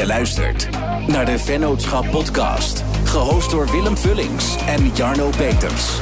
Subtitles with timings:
[0.00, 0.70] Je luistert
[1.08, 2.84] naar de Vennootschap Podcast.
[3.04, 5.98] Gehost door Willem Vullings en Jarno Peters.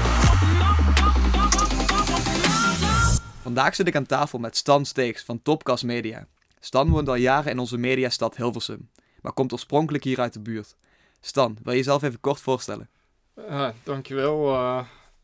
[3.43, 6.27] Vandaag zit ik aan tafel met Stan Steeks van Topcast Media.
[6.61, 8.91] Stan woont al jaren in onze mediastad Hilversum,
[9.23, 10.77] maar komt oorspronkelijk hier uit de buurt.
[11.21, 12.91] Stan, wil je jezelf even kort voorstellen?
[13.39, 14.81] Uh, dankjewel uh,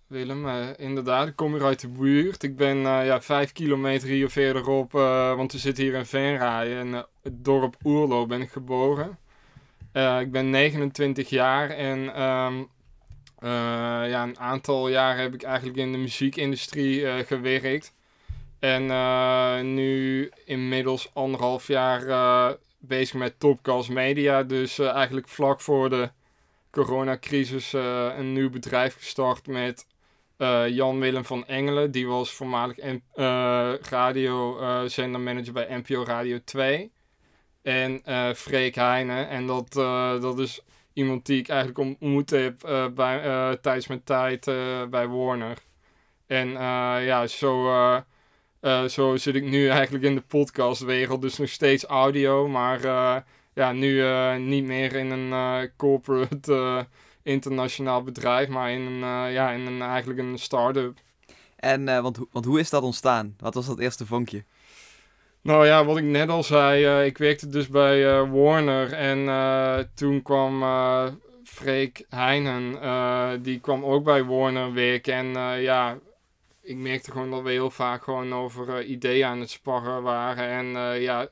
[0.07, 0.47] Willem.
[0.47, 2.43] Uh, inderdaad, ik kom hier uit de buurt.
[2.43, 4.93] Ik ben ja, vijf kilometer hier verderop,
[5.37, 6.77] want we zitten hier in Venray.
[6.79, 9.19] En het dorp Oerlo ben ik geboren.
[10.21, 12.69] ik ben 29 jaar en um,
[14.09, 17.95] ja, een aantal jaren heb ik eigenlijk in de muziekindustrie gewerkt.
[18.59, 18.87] En
[19.75, 24.43] nu inmiddels anderhalf jaar bezig met Topcast Media.
[24.43, 26.11] Dus eigenlijk vlak voor de
[26.71, 29.87] coronacrisis een nieuw bedrijf gestart met
[30.39, 31.91] uh, Jan Willem van Engelen.
[31.91, 32.95] Die was voormalig uh,
[33.81, 36.93] radio zendermanager bij NPO Radio 2.
[37.65, 38.01] En
[38.37, 39.29] Freek Heijnen.
[39.29, 39.73] En dat,
[40.23, 40.61] dat is
[40.93, 42.61] iemand die ik eigenlijk ontmoet heb
[42.95, 43.21] bij,
[43.57, 44.45] tijdens mijn tijd
[44.91, 45.59] bij Warner.
[46.27, 46.49] En
[47.05, 48.03] ja, zo,
[48.89, 51.23] zo zit ik nu eigenlijk in de podcastwereld.
[51.23, 52.81] Dus nog steeds audio, maar
[53.55, 56.81] ja, nu uh, niet meer in een uh, corporate uh,
[57.23, 60.99] internationaal bedrijf, maar in een, ja, in een, eigenlijk een start-up.
[61.57, 63.35] En want, want hoe is dat ontstaan?
[63.39, 64.45] Wat was dat eerste vonkje?
[65.45, 70.65] Nou ja, wat ik net al zei, ik werkte dus bij Warner en toen kwam
[71.45, 75.99] Freek Heinen, die kwam ook bij Warner werken en ja,
[76.63, 81.01] ik merkte gewoon dat we heel vaak gewoon over ideeën aan het sparren waren en
[81.01, 81.29] ja,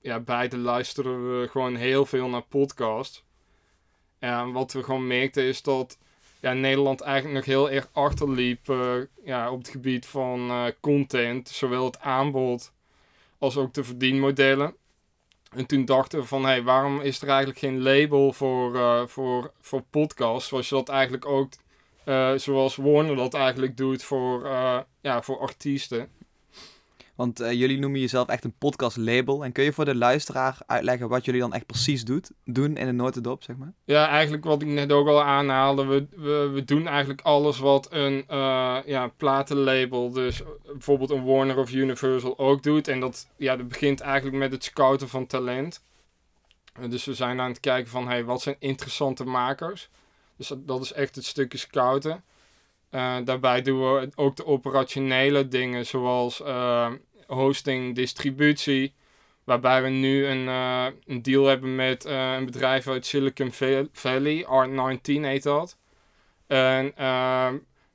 [0.00, 3.24] ja, beide luisteren we gewoon heel veel naar podcast.
[4.18, 5.98] En wat we gewoon merkten is dat
[6.40, 8.74] ja, Nederland eigenlijk nog heel erg achterliep
[9.24, 11.48] ja, op het gebied van content.
[11.48, 12.72] Zowel het aanbod
[13.42, 14.74] als ook de verdienmodellen.
[15.50, 19.06] En toen dachten we van, hé, hey, waarom is er eigenlijk geen label voor, uh,
[19.06, 20.48] voor, voor podcasts?
[20.48, 21.52] Zoals je dat eigenlijk ook,
[22.36, 24.48] zoals Warner dat eigenlijk doet voor,
[25.00, 26.08] ja, voor artiesten.
[27.22, 29.44] Want uh, jullie noemen jezelf echt een podcast label.
[29.44, 32.88] En kun je voor de luisteraar uitleggen wat jullie dan echt precies doet, doen in
[32.88, 33.72] een notendop, zeg maar?
[33.84, 35.84] Ja, eigenlijk wat ik net ook al aanhaalde.
[35.84, 36.06] We,
[36.52, 42.38] we, doen eigenlijk alles wat een uh, ja, platenlabel, dus bijvoorbeeld een Warner of Universal
[42.38, 42.88] ook doet.
[42.88, 45.82] En dat, ja, dat begint eigenlijk met het scouten van talent.
[46.80, 49.88] Uh, dus we zijn aan het kijken van, hey, wat zijn interessante makers?
[50.36, 52.24] Dus dat, dat is echt het stukje scouten.
[53.24, 56.42] Daarbij doen we ook de operationele dingen zoals
[57.32, 58.94] hosting, distributie.
[59.44, 63.52] Waarbij we nu een, uh, een deal hebben met een bedrijf uit Silicon
[63.92, 65.78] Valley, Art19 heet dat.
[66.46, 66.92] En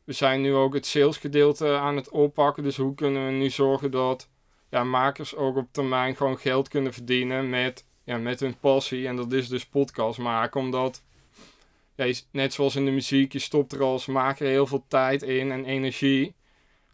[0.08, 2.64] we zijn nu ook het salesgedeelte aan het oppakken.
[2.64, 4.30] Dus hoe kunnen we nu zorgen dat
[4.70, 9.08] ja, makers ook op termijn gewoon geld kunnen verdienen met, ja, met hun passie.
[9.08, 10.62] En dat is dus podcast maken.
[10.62, 11.04] Omdat
[11.96, 15.52] ja, net zoals in de muziek, je stopt er als maker heel veel tijd in
[15.52, 16.36] en energie.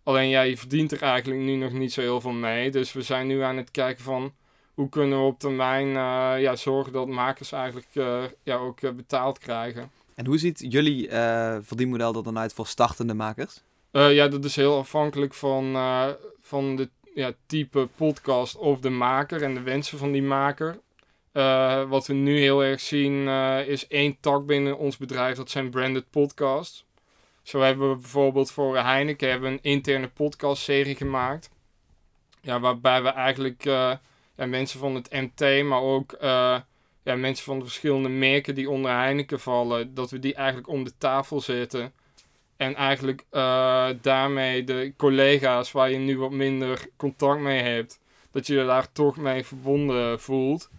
[0.03, 2.71] Alleen ja, je verdient er eigenlijk nu nog niet zo heel veel mee.
[2.71, 4.33] Dus we zijn nu aan het kijken van
[4.73, 8.91] hoe kunnen we op termijn uh, ja, zorgen dat makers eigenlijk uh, ja, ook uh,
[8.91, 9.91] betaald krijgen.
[10.15, 11.09] En hoe ziet jullie
[11.61, 13.61] verdienmodel er dan uit voor startende makers?
[13.91, 15.77] ja, dat is heel afhankelijk van,
[16.41, 20.79] van de ja, type podcast of de maker en de wensen van die maker.
[21.87, 23.27] Wat we nu heel erg zien
[23.67, 26.85] is één tak binnen ons bedrijf, dat zijn branded podcasts.
[27.43, 31.49] Zo hebben we bijvoorbeeld voor Heineken hebben een interne podcastserie gemaakt.
[32.41, 33.93] Ja, waarbij we eigenlijk uh,
[34.35, 36.15] ja, mensen van het MT, maar ook
[37.03, 40.83] ja, mensen van de verschillende merken die onder Heineken vallen, dat we die eigenlijk om
[40.83, 41.93] de tafel zetten.
[42.57, 43.25] En eigenlijk
[44.01, 47.99] daarmee de collega's waar je nu wat minder contact mee hebt,
[48.31, 50.69] dat je je daar toch mee verbonden voelt.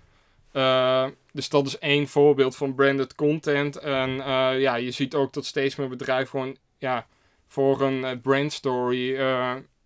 [0.57, 3.77] Uh, dus dat is één voorbeeld van branded content.
[3.77, 7.07] En uh, ja, je ziet ook dat steeds meer bedrijven gewoon ja,
[7.47, 9.17] voor een uh, brand story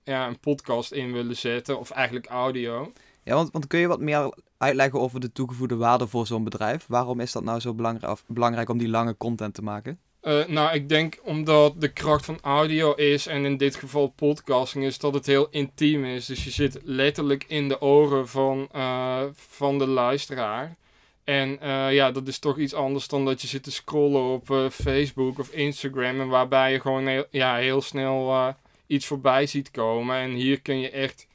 [0.04, 1.78] ja, een podcast in willen zetten.
[1.78, 2.92] Of eigenlijk audio.
[3.22, 6.86] Ja, want, want kun je wat meer uitleggen over de toegevoegde waarde voor zo'n bedrijf?
[6.86, 10.00] Waarom is dat nou zo belangrijk, belangrijk om die lange content te maken?
[10.22, 14.84] Uh, nou, ik denk omdat de kracht van audio is, en in dit geval podcasting,
[14.84, 16.26] is dat het heel intiem is.
[16.26, 20.76] Dus je zit letterlijk in de oren van, uh, van de luisteraar.
[21.24, 24.70] En uh, ja, dat is toch iets anders dan dat je zit te scrollen op
[24.72, 26.20] Facebook of Instagram.
[26.20, 28.54] En waarbij je gewoon heel, ja, heel snel
[28.86, 30.16] iets voorbij ziet komen.
[30.16, 31.26] En hier kun je echt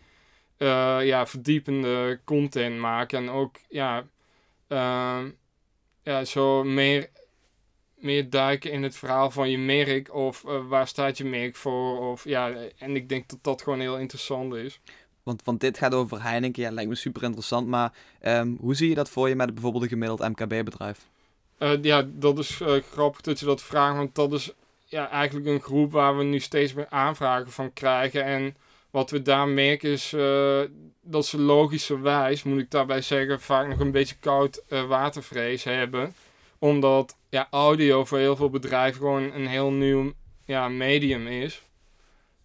[1.03, 3.17] ja, verdiepende content maken.
[3.17, 4.03] En ook ja,
[6.03, 7.09] ja, zo meer
[8.03, 12.11] meer duiken in het verhaal van je merk of uh, waar staat je merk voor.
[12.11, 14.79] Of, ja, en ik denk dat dat gewoon heel interessant is.
[15.23, 17.67] want, want dit gaat over Heineken, ja, lijkt me super interessant.
[17.67, 20.99] Maar ehm, hoe zie je dat voor je met bijvoorbeeld een gemiddeld MKB-bedrijf?
[21.59, 24.51] Uh, ja, dat is uh, grappig dat je dat vraagt, want dat is
[24.85, 28.23] ja, eigenlijk een groep waar we nu steeds meer aanvragen van krijgen.
[28.23, 28.55] En
[28.89, 30.61] wat we daar merken is uh,
[31.01, 36.13] dat ze logischerwijs, moet ik daarbij zeggen, vaak nog een beetje koud watervrees hebben.
[36.63, 40.13] Omdat ja, audio voor heel veel bedrijven gewoon een heel nieuw
[40.45, 41.61] ja, medium is.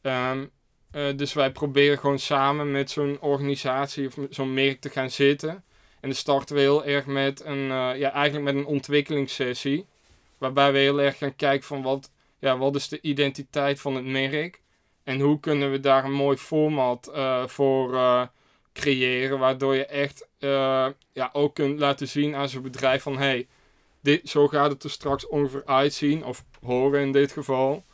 [0.02, 0.50] Um,
[1.16, 5.50] dus wij proberen gewoon samen met zo'n organisatie of zo'n merk te gaan zitten.
[5.50, 5.64] En
[6.00, 9.86] dan starten we heel erg met een, uh, ja, eigenlijk met een ontwikkelingssessie.
[10.38, 14.04] Waarbij we heel erg gaan kijken van wat, ja, wat is de identiteit van het
[14.04, 14.62] merk.
[15.04, 17.98] En hoe kunnen we daar een mooi format uh, voor
[18.72, 19.38] creëren.
[19.38, 20.28] Waardoor je echt
[21.12, 23.18] ja, ook kunt laten zien aan zo'n bedrijf van...
[23.18, 23.46] Hey,
[24.08, 26.24] dit, zo gaat het er straks ongeveer uitzien.
[26.24, 27.84] Of horen in dit geval.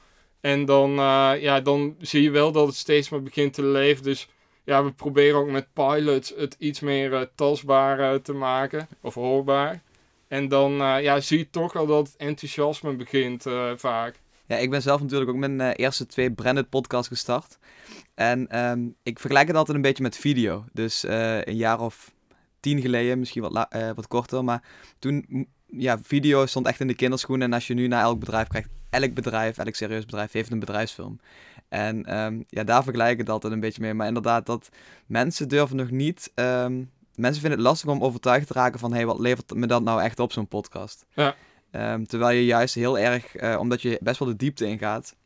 [0.41, 4.03] En dan, uh, ja, dan zie je wel dat het steeds meer begint te leven.
[4.03, 4.29] Dus
[4.65, 8.89] ja, we proberen ook met pilots het iets meer uh, tastbaar uh, te maken.
[9.01, 9.83] Of hoorbaar.
[10.29, 10.73] En dan
[11.03, 13.45] ja, zie je toch al dat het enthousiasme begint
[13.77, 14.21] vaak.
[14.47, 17.59] Ja, ik ben zelf natuurlijk ook mijn eerste twee branded podcasts gestart.
[18.15, 20.65] En um, ik vergelijk het altijd een beetje met video.
[20.73, 22.15] Dus een jaar of
[22.61, 24.45] tien geleden, misschien wat, wat korter.
[24.45, 24.63] Maar
[24.99, 25.49] toen
[25.79, 27.47] ja, video stond echt in de kinderschoenen.
[27.47, 30.59] En als je nu naar elk bedrijf kijkt, elk bedrijf, elk serieus bedrijf heeft een
[30.59, 31.21] bedrijfsfilm.
[31.69, 33.95] En um, ja, daar vergelijk ik het altijd een beetje mee.
[33.95, 34.69] Maar inderdaad, dat
[35.07, 36.33] mensen durven nog niet...
[36.35, 38.91] Um, mensen vinden het lastig om overtuigd te raken van...
[38.91, 41.07] hé, hey, wat levert me dat nou echt op, zo'n podcast?
[41.15, 41.35] Ja.
[41.71, 45.17] Um, terwijl je juist heel erg, uh, omdat je best wel de diepte ingaat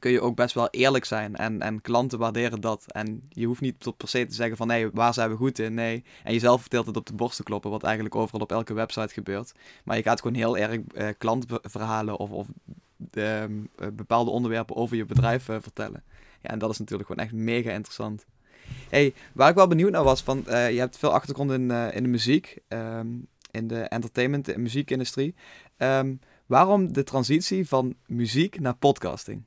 [0.00, 1.36] kun je ook best wel eerlijk zijn.
[1.36, 2.84] En, en klanten waarderen dat.
[2.86, 5.58] En je hoeft niet tot per se te zeggen van nee, waar zijn we goed
[5.58, 5.74] in?
[5.74, 6.04] Nee.
[6.24, 9.12] En jezelf vertelt het op de borst te kloppen, wat eigenlijk overal op elke website
[9.12, 9.52] gebeurt.
[9.84, 12.46] Maar je gaat gewoon heel erg uh, klantverhalen of, of
[13.14, 13.44] uh,
[13.92, 16.02] bepaalde onderwerpen over je bedrijf uh, vertellen.
[16.42, 18.26] Ja, en dat is natuurlijk gewoon echt mega interessant.
[18.88, 22.08] Hey, waar ik wel benieuwd naar was, van, je hebt veel achtergrond in, in de
[22.08, 25.34] muziek, um, in de entertainment en muziekindustrie.
[25.78, 29.42] Um, waarom de transitie van muziek naar podcasting?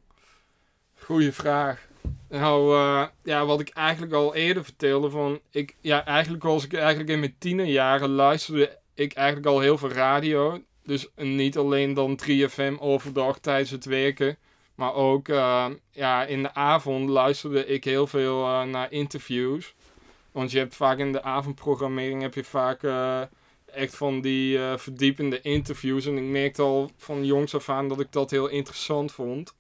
[1.04, 1.88] Goeie vraag.
[2.30, 6.74] Nou, uh, ja, wat ik eigenlijk al eerder vertelde, van ik, ja, eigenlijk was ik
[6.74, 10.62] eigenlijk in mijn tienerjaren luisterde ik eigenlijk al heel veel radio.
[10.84, 14.38] Dus niet alleen dan 3FM overdag tijdens het werken,
[14.76, 19.74] maar ook uh, ja, in de avond luisterde ik heel veel uh, naar interviews.
[20.32, 22.84] Want je hebt vaak in de avondprogrammering heb je vaak
[23.66, 26.06] echt van die verdiepende interviews.
[26.06, 29.54] En ik merkte al van jongs af aan dat ik dat heel interessant vond.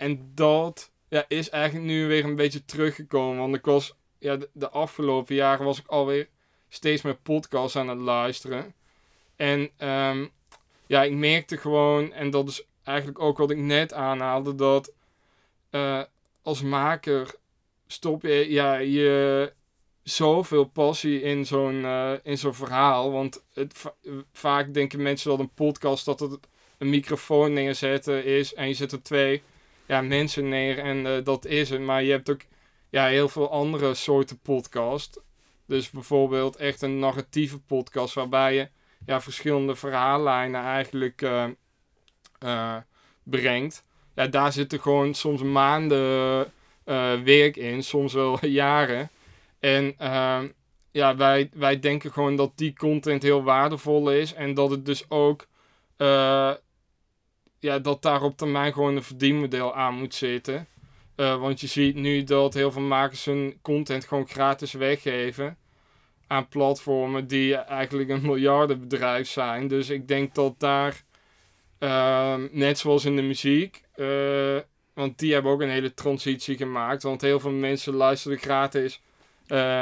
[0.00, 3.38] En dat ja, is eigenlijk nu weer een beetje teruggekomen.
[3.38, 6.28] Want ik was, ja, de, afgelopen jaren was ik alweer
[6.68, 8.74] steeds meer podcasts aan het luisteren.
[9.36, 10.30] En um,
[10.86, 14.92] ja, ik merkte gewoon, en dat is eigenlijk ook wat ik net aanhaalde, dat
[15.70, 16.02] uh,
[16.42, 17.34] als maker
[17.86, 19.52] stop je ja, je
[20.02, 23.12] zoveel passie in zo'n uh, in zo'n verhaal.
[23.12, 23.94] Want het,
[24.32, 26.48] vaak denken mensen dat een podcast dat het
[26.78, 29.42] een microfoon neerzetten is en je zet er twee
[29.90, 31.80] ja, mensen neer en uh, dat is het.
[31.80, 32.40] Maar je hebt ook
[32.90, 35.20] ja, heel veel andere soorten podcast.
[35.66, 38.68] Dus bijvoorbeeld echt een narratieve podcast waarbij je
[39.06, 41.46] ja, verschillende verhaallijnen eigenlijk uh,
[42.44, 42.76] uh,
[43.22, 43.84] brengt.
[44.14, 46.52] Ja, daar zitten gewoon soms maanden
[47.24, 49.10] werk in, soms wel jaren.
[49.58, 50.48] En ehm,
[50.90, 55.04] ja, wij, wij denken gewoon dat die content heel waardevol is en dat het dus
[55.08, 55.46] ook
[57.60, 60.66] ja, dat daar op termijn gewoon een verdienmodel aan moet zitten.
[61.16, 65.56] Uh, want je ziet nu dat heel veel makers hun content gewoon gratis weggeven
[66.26, 69.68] aan platformen die eigenlijk een miljardenbedrijf zijn.
[69.68, 71.02] Dus ik denk dat daar,
[71.78, 74.58] uh, net zoals in de muziek, uh,
[74.94, 77.02] want die hebben ook een hele transitie gemaakt.
[77.02, 79.00] Want heel veel mensen luisteren gratis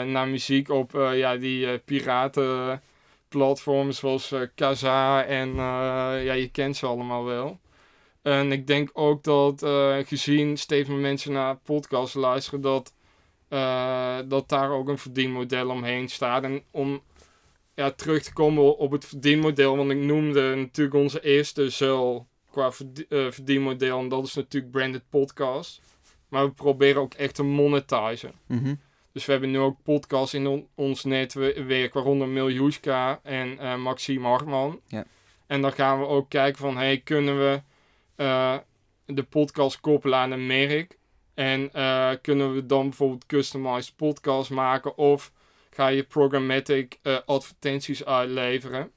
[0.06, 7.58] naar muziek op ja, die piratenplatforms zoals Kaza en ja, je kent ze allemaal wel.
[8.28, 12.94] En ik denk ook dat uh, gezien steeds meer mensen naar podcasts luisteren, dat,
[13.50, 16.42] uh, dat daar ook een verdienmodel omheen staat.
[16.42, 17.02] En om
[17.75, 22.73] ja, terug te komen op het verdienmodel, want ik noemde natuurlijk onze eerste zuil qua
[23.08, 25.80] uh, verdienmodel, en dat is natuurlijk branded podcast.
[26.28, 28.32] Maar we proberen ook echt te monetizen.
[28.47, 28.80] Mm -hmm.
[29.12, 34.80] Dus we hebben nu ook podcasts in on ons netwerk, waaronder Miljuska en Maxime Hartman.
[34.87, 35.04] Yeah.
[35.47, 37.61] En dan gaan we ook kijken van, hey, kunnen we
[38.20, 38.56] uh,
[39.04, 40.98] de podcast koppelen aan een merk.
[41.34, 45.32] En uh, kunnen we dan bijvoorbeeld customized podcast maken of
[45.70, 48.90] ga je programmatic uh, advertenties uitleveren.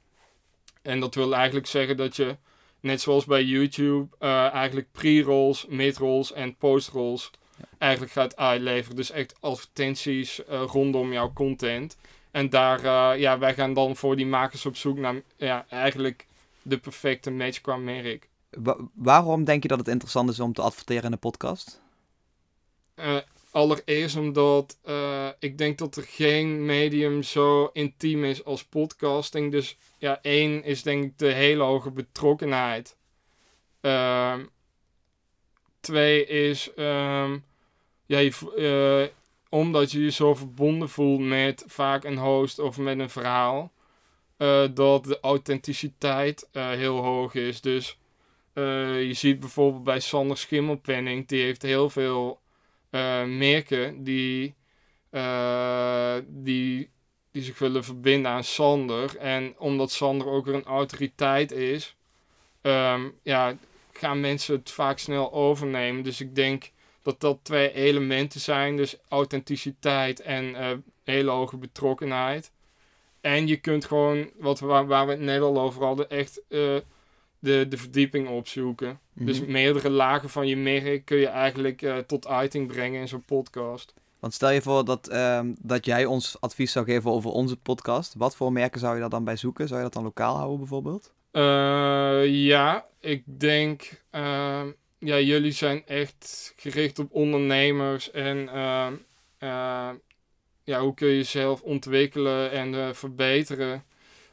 [0.81, 2.37] En dat wil eigenlijk zeggen dat je,
[2.79, 4.17] net zoals bij YouTube,
[4.51, 7.31] eigenlijk pre-rolls, mid-rolls en post-rolls
[7.77, 8.95] eigenlijk gaat uitleveren.
[8.95, 11.97] Dus echt advertenties eh, rondom jouw content.
[12.31, 16.25] En daar, eh, ja, wij gaan dan voor die makers op zoek naar ja, eigenlijk
[16.61, 18.29] de perfecte match qua merk.
[18.51, 21.81] Wa- waarom denk je dat het interessant is om te adverteren in een podcast?
[22.95, 23.17] Eh,
[23.51, 29.51] allereerst omdat eh, ik denk dat er geen medium zo intiem is als podcasting.
[29.51, 32.95] Dus ja, één is denk ik de hele hoge betrokkenheid.
[33.81, 34.45] Ehm,
[35.79, 37.37] twee is ehm,
[38.05, 38.19] ja,
[38.55, 39.03] eh,
[39.49, 43.71] omdat je je zo verbonden voelt met vaak een host of met een verhaal.
[44.73, 47.61] dat de authenticiteit heel hoog is.
[47.61, 47.97] Dus
[48.53, 52.39] eh, je ziet bijvoorbeeld bij Sander Schimmelpenning, die heeft heel veel
[52.89, 54.55] eh, merken die,
[55.09, 56.89] eh, die,
[57.31, 59.17] die zich willen verbinden aan Sander.
[59.17, 61.95] En omdat Sander ook weer een autoriteit is,
[62.61, 63.57] ehm, ja,
[63.93, 66.03] gaan mensen het vaak snel overnemen.
[66.03, 68.77] Dus ik denk dat dat twee elementen zijn.
[68.77, 70.55] Dus authenticiteit en
[71.03, 72.51] hele hoge betrokkenheid.
[73.21, 76.41] En je kunt gewoon, wat waar, waar we het net al over hadden, echt
[77.41, 78.99] de, de verdieping opzoeken.
[79.13, 79.51] Dus Mhm.
[79.51, 83.93] meerdere lagen van je merk kun je eigenlijk eh, tot uiting brengen in zo'n podcast.
[84.19, 88.13] Want stel je voor dat, ehm, dat jij ons advies zou geven over onze podcast.
[88.17, 89.67] Wat voor merken zou je daar dan bij zoeken?
[89.67, 91.13] Zou je dat dan lokaal houden bijvoorbeeld?
[91.31, 94.67] Eh, ja, ik denk, ehm,
[94.99, 98.93] ja, jullie zijn echt gericht op ondernemers en ehm,
[99.37, 99.89] eh,
[100.63, 103.83] ja, hoe kun je jezelf ontwikkelen en eh, verbeteren.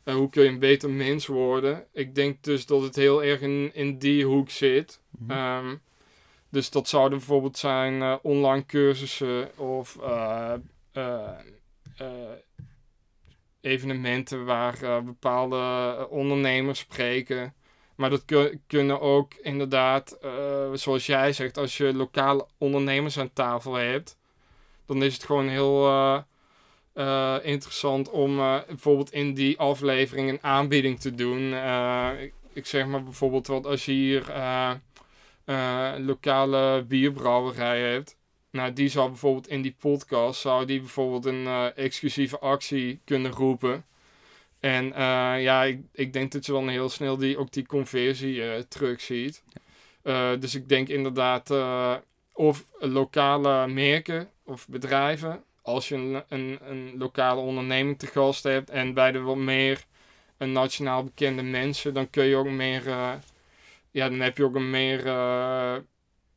[0.09, 1.87] Eh, hoe kun je een beter mens worden.
[1.93, 5.01] Ik denk dus dat het heel erg in, in die hoek zit.
[5.19, 5.31] Mhm.
[5.31, 5.77] Ehm,
[6.49, 10.55] dus dat zouden bijvoorbeeld zijn eh, online cursussen of eh,
[13.61, 17.55] evenementen waar bepaalde ondernemers spreken.
[17.95, 20.19] Maar dat kun- kunnen ook inderdaad,
[20.73, 24.19] zoals jij zegt, als je lokale ondernemers aan tafel hebt,
[24.87, 25.87] dan is het gewoon heel
[26.99, 31.53] eh, interessant om eh, bijvoorbeeld in die aflevering een aanbieding te doen.
[31.53, 34.31] Eh, ik, ik zeg maar bijvoorbeeld wat als je hier
[35.45, 38.17] een lokale bierbrouwerij hebt.
[38.51, 43.85] Nou, die zou bijvoorbeeld in die podcast, zou die bijvoorbeeld een exclusieve actie kunnen roepen.
[44.61, 44.87] En
[45.41, 49.43] ja, ik, ik denk dat je dan heel snel die, ook die conversie terugziet.
[50.03, 51.51] Eh, dus ik denk inderdaad,
[52.33, 58.71] of lokale merken of bedrijven, als je een, een, een lokale onderneming te gast hebt
[58.71, 59.85] en bij de wat meer
[60.37, 63.13] een nationaal bekende mensen, dan kun je ook meer, eh,
[63.91, 65.77] ja, dan heb je ook een meer, eh,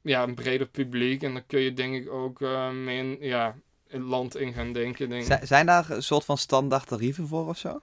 [0.02, 3.56] ja, een breder publiek en dan kun je denk ik ook eh, meer, ja,
[3.88, 5.40] het land in gaan denken, denk ik.
[5.44, 7.82] Zijn daar een soort van standaard tarieven voor of zo?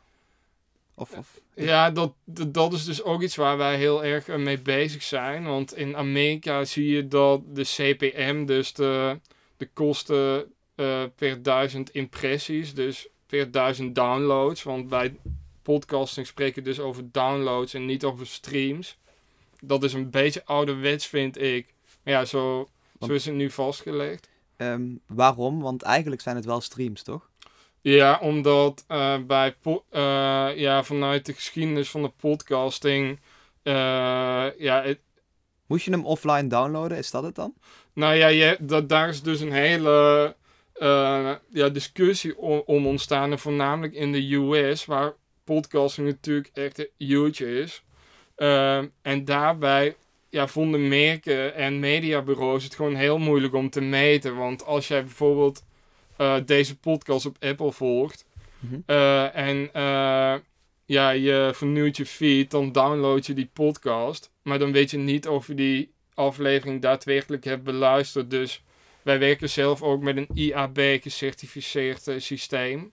[0.94, 1.40] Of, of...
[1.54, 5.44] Ja, dat, dat, dat is dus ook iets waar wij heel erg mee bezig zijn.
[5.44, 9.20] Want in Amerika zie je dat de CPM, dus de,
[9.56, 14.62] de kosten eh, per duizend impressies, dus per duizend downloads.
[14.62, 15.16] Want bij
[15.62, 18.96] podcasting spreken we dus over downloads en niet over streams.
[19.60, 21.74] Dat is een beetje ouderwets, vind ik.
[22.02, 22.68] Maar ja, zo,
[23.00, 24.28] zo is het nu vastgelegd.
[24.56, 25.60] Ehm, waarom?
[25.60, 27.28] Want eigenlijk zijn het wel streams, toch?
[27.80, 33.20] Ja, omdat eh, bij po- eh, ja, vanuit de geschiedenis van de podcasting.
[33.62, 33.74] eh,
[34.58, 35.00] ja, het-
[35.66, 36.98] Moest je hem offline downloaden?
[36.98, 37.54] Is dat het dan?
[37.92, 40.36] nou ja, je, dat, daar is dus een hele
[40.78, 43.30] eh, ja, discussie om, om ontstaan.
[43.30, 47.82] En voornamelijk in de US, waar podcasting natuurlijk echt huge is.
[48.34, 49.96] Eh, en daarbij
[50.30, 54.36] ja, vonden merken en mediabureaus het gewoon heel moeilijk om te meten.
[54.36, 55.64] Want als jij bijvoorbeeld
[56.16, 58.26] eh, deze podcast op Apple volgt.
[58.58, 58.80] Mhm.
[58.86, 59.70] eh, en
[60.84, 64.30] ja, je vernieuwt je feed, dan download je die podcast.
[64.42, 68.30] Maar dan weet je niet of je die aflevering daadwerkelijk hebt beluisterd.
[68.30, 68.62] Dus
[69.08, 72.92] wij werken zelf ook met een IAB gecertificeerd eh, systeem.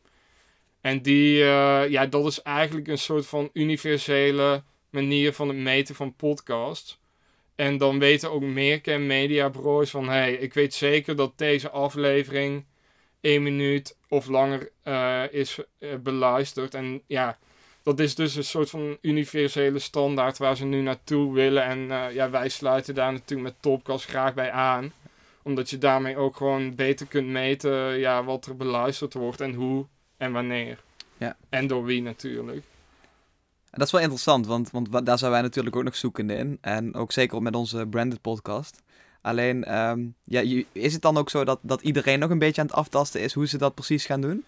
[0.82, 5.96] En die, eh, ja, dat is eigenlijk een soort van universele manier van het meten
[5.96, 7.00] van podcasts.
[7.56, 10.04] En dan weten ook merken en mediabureaus van...
[10.04, 12.66] hé, hey, ik weet zeker dat deze aflevering
[13.22, 16.74] één minuut of langer eh, is eh, beluisterd.
[16.74, 17.38] En ja,
[17.84, 21.64] dat is dus een soort van universele standaard waar ze nu naartoe willen.
[21.64, 24.94] En ja, wij sluiten daar natuurlijk met Topcast graag bij aan.
[25.46, 29.86] Omdat je daarmee ook gewoon beter kunt meten ja, wat er beluisterd wordt en hoe
[30.18, 30.80] en wanneer.
[31.18, 31.36] Ja.
[31.50, 32.64] En door wie natuurlijk.
[33.70, 36.36] En dat is wel interessant, want, want wa- daar zijn wij natuurlijk ook nog zoekende
[36.36, 36.58] in.
[36.62, 38.82] En ook zeker met onze branded podcast.
[39.22, 42.68] Alleen, ehm, ja, is het dan ook zo dat, dat iedereen nog een beetje aan
[42.68, 44.46] het aftasten is hoe ze dat precies gaan doen?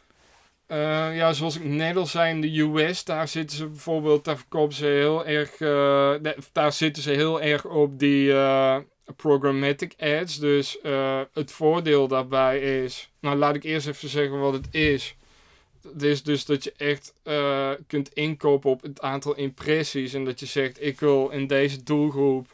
[0.66, 4.38] Eh, ja, zoals ik net al zei, in de US, daar zitten ze bijvoorbeeld, daar
[4.38, 5.68] verkopen ze heel erg, eh,
[6.22, 8.78] da- daar zitten ze heel erg op die eh,
[9.16, 10.40] programmatic ads.
[10.40, 15.16] Dus eh, het voordeel daarbij is, nou laat ik eerst even zeggen wat het is.
[15.82, 20.14] Het is dus dat je echt eh, kunt inkopen op het aantal impressies.
[20.14, 22.48] En dat je zegt, ik wil in deze doelgroep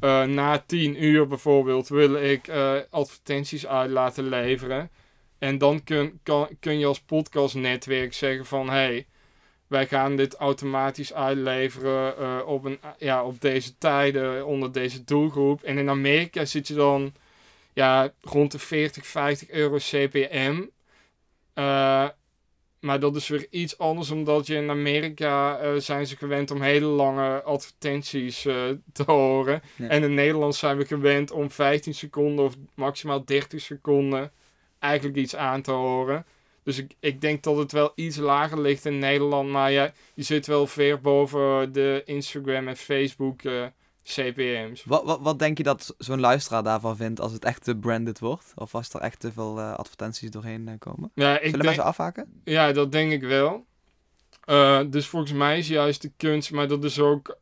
[0.00, 2.50] eh, na 10 uur bijvoorbeeld, wil ik
[2.90, 4.90] advertenties uit laten leveren.
[5.38, 9.06] En dan kun, kan, kun je als podcastnetwerk zeggen van, hey,
[9.68, 15.62] wij gaan dit automatisch uitleveren uh, op, een, ja, op deze tijden onder deze doelgroep.
[15.62, 17.12] En in Amerika zit je dan
[17.72, 20.64] ja, rond de 40, 50 euro CPM.
[21.54, 22.08] Uh,
[22.80, 26.62] maar dat is weer iets anders, omdat je in Amerika uh, zijn ze gewend om
[26.62, 28.42] hele lange advertenties
[28.92, 29.62] te horen.
[29.78, 34.32] En in Nederland zijn we gewend om 15 seconden of maximaal 30 seconden
[34.78, 36.26] eigenlijk iets aan te horen.
[36.68, 39.48] Dus ik, ik denk dat het wel iets lager ligt in Nederland.
[39.48, 43.70] Maar ja, je zit wel ver boven de Instagram en Facebook uh, eh,
[44.04, 44.84] CPM's.
[44.84, 48.18] Wat, wat, wat denk je dat zo'n luisteraar daarvan vindt als het echt te branded
[48.18, 48.52] wordt?
[48.54, 51.10] Of als er echt te veel uh, advertenties doorheen uh, komen?
[51.14, 52.40] Ja, ik Zullen denk, mensen afhaken?
[52.44, 53.66] Ja, dat denk ik wel.
[54.86, 57.38] dus volgens mij is juist de kunst, maar dat is ook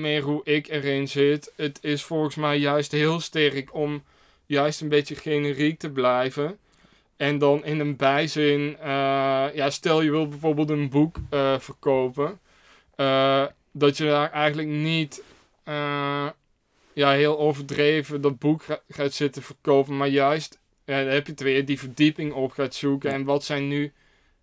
[0.00, 1.52] meer hoe ik erin zit.
[1.56, 4.02] Het is volgens mij juist heel sterk om
[4.46, 6.58] juist een beetje generiek te blijven.
[7.22, 12.40] En dan in een bijzin, uh, ja, stel je wil bijvoorbeeld een boek uh, verkopen,
[12.96, 15.22] uh, dat je daar eigenlijk niet
[16.92, 21.64] ja, heel overdreven dat boek gaat zitten verkopen, maar juist, ja, heb je het weer,
[21.64, 23.10] die verdieping op gaat zoeken.
[23.12, 23.92] En wat zijn nu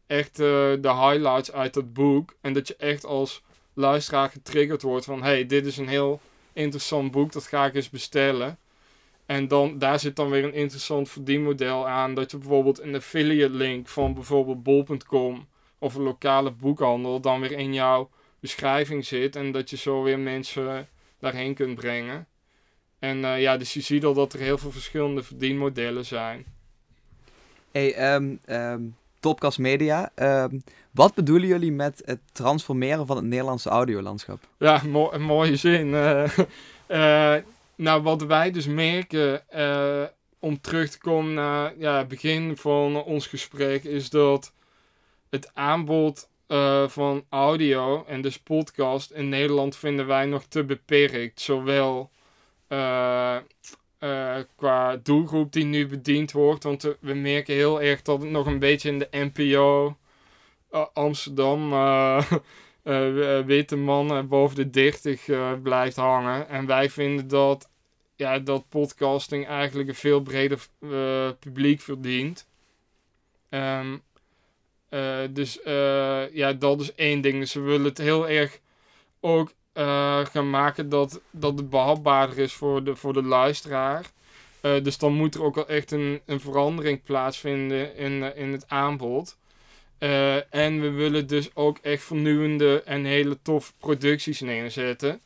[0.08, 2.36] echt de highlights uit dat boek?
[2.42, 3.42] En dat je echt als
[3.74, 6.22] luisteraar getriggerd wordt van, hey, dit is een heel
[6.54, 8.58] interessant boek, dat ga ik eens bestellen.
[9.30, 12.14] En dan, daar zit dan weer een interessant verdienmodel aan.
[12.14, 17.52] Dat je bijvoorbeeld een affiliate link van bijvoorbeeld bol.com of een lokale boekhandel dan weer
[17.52, 18.10] in jouw
[18.40, 19.36] beschrijving zit.
[19.36, 20.88] En dat je zo weer mensen
[21.20, 22.28] daarheen kunt brengen.
[23.00, 26.46] En uh, ja, dus je ziet al dat er heel veel verschillende verdienmodellen zijn.
[27.72, 30.12] Hey, um, um, Topcast Media.
[30.16, 34.40] Um, wat bedoelen jullie met het transformeren van het Nederlandse audiolandschap?
[34.58, 35.88] Ja, mo een mooie zin.
[35.88, 36.38] Uh,
[36.88, 37.36] uh,
[37.80, 40.04] nou, wat wij dus merken, uh,
[40.40, 44.54] om terug te komen naar ja, het begin van ons gesprek, is dat
[45.30, 51.42] het aanbod uh, van audio en dus podcast in Nederland vinden wij nog te beperkt.
[51.42, 52.12] Zowel
[52.68, 53.38] uh,
[54.56, 58.60] qua doelgroep die nu bediend wordt, want we merken heel erg dat het nog een
[58.60, 59.98] beetje in de NPO
[60.94, 61.74] Amsterdam
[62.84, 66.50] uh, witte mannen boven de 30 uh, blijft hangen.
[66.50, 67.69] En wij vinden dat,
[68.20, 72.48] ja, dat podcasting eigenlijk een veel breder uh, publiek verdient.
[73.50, 74.02] Um,
[75.30, 75.60] dus
[76.32, 77.40] ja, dat is één ding.
[77.40, 78.60] Dus we willen het heel erg
[79.20, 79.54] ook
[80.24, 84.12] gaan maken dat, dat het behapbaarder is voor de, voor de luisteraar.
[84.62, 89.38] dus dan moet er ook wel echt een, een verandering plaatsvinden in, in het aanbod.
[90.50, 95.22] En we willen dus ook echt vernieuwende en hele toffe producties neerzetten.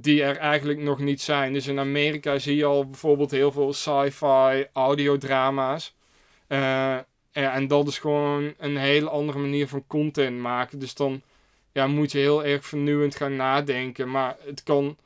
[0.00, 1.52] Die er eigenlijk nog niet zijn.
[1.52, 5.94] Dus in Amerika zie je al bijvoorbeeld heel veel sci-fi audiodrama's.
[6.48, 10.78] Ja, en dat is gewoon een hele andere manier van content maken.
[10.78, 11.22] Dus dan
[11.72, 14.10] ja, moet je heel erg vernieuwend gaan nadenken.
[14.10, 14.96] Maar het kan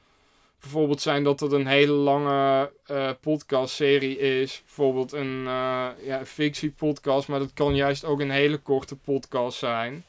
[0.61, 4.63] bijvoorbeeld zijn dat het een hele lange uh, podcastserie is.
[4.65, 10.05] Bijvoorbeeld een uh, ja, fictiepodcast, maar dat kan juist ook een hele korte podcast zijn.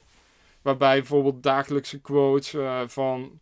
[0.61, 2.55] Waarbij bijvoorbeeld dagelijkse quotes
[2.87, 3.39] van,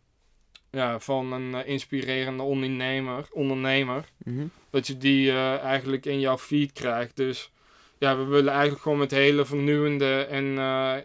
[0.72, 7.16] ja, van een inspirerende ondernemer, ondernemer mm dat je die eigenlijk in jouw feed krijgt.
[7.16, 7.52] Dus
[7.98, 10.44] ja, we willen eigenlijk gewoon met hele vernieuwende en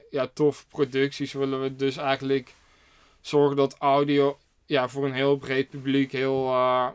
[0.09, 2.53] ja, toffe producties willen we dus eigenlijk
[3.21, 6.87] zorgen dat audio ja, voor een heel breed publiek heel, uh,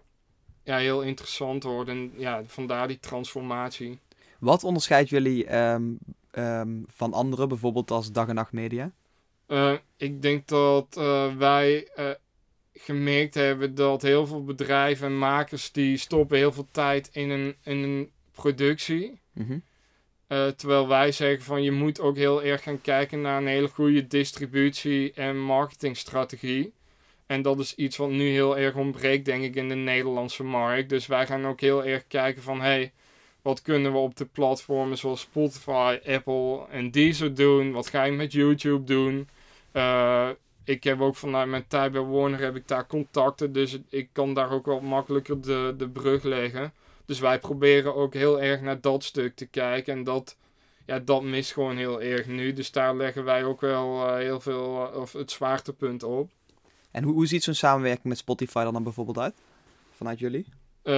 [0.64, 1.90] ja, heel interessant wordt.
[1.90, 3.98] En ja, vandaar die transformatie.
[4.38, 5.98] Wat onderscheidt jullie um,
[6.32, 8.90] um, van anderen, bijvoorbeeld als Dag en Nacht Media?
[9.48, 11.88] Uh, ik denk dat uh, wij
[12.74, 17.56] gemerkt hebben dat heel veel bedrijven en makers die stoppen heel veel tijd in een,
[17.62, 19.20] in een productie.
[19.32, 19.62] Mm -hmm.
[20.56, 24.06] terwijl wij zeggen van je moet ook heel erg gaan kijken naar een hele goede
[24.06, 26.72] distributie en marketingstrategie.
[27.26, 30.88] En dat is iets wat nu heel erg ontbreekt, denk ik, in de Nederlandse markt.
[30.88, 32.92] Dus wij gaan ook heel erg kijken van, hey,
[33.42, 37.72] wat kunnen we op de platformen zoals Spotify, Apple en Deezer doen?
[37.72, 39.28] Wat ga je met YouTube doen?
[39.72, 40.28] Uh,
[40.64, 44.34] ik heb ook vanuit mijn tijd bij Warner heb ik daar contacten, dus ik kan
[44.34, 46.72] daar ook wel makkelijker de, de brug leggen.
[47.04, 50.36] Dus wij proberen ook heel erg naar dat stuk te kijken en dat,
[50.86, 52.52] ja, dat mist gewoon heel erg nu.
[52.52, 56.30] Dus daar leggen wij ook wel uh, heel veel, uh, of het zwaartepunt op.
[56.90, 59.34] En hoe, hoe ziet zo'n samenwerking met Spotify dan, dan bijvoorbeeld uit?
[59.96, 60.46] vanuit jullie?
[60.84, 60.94] Uh,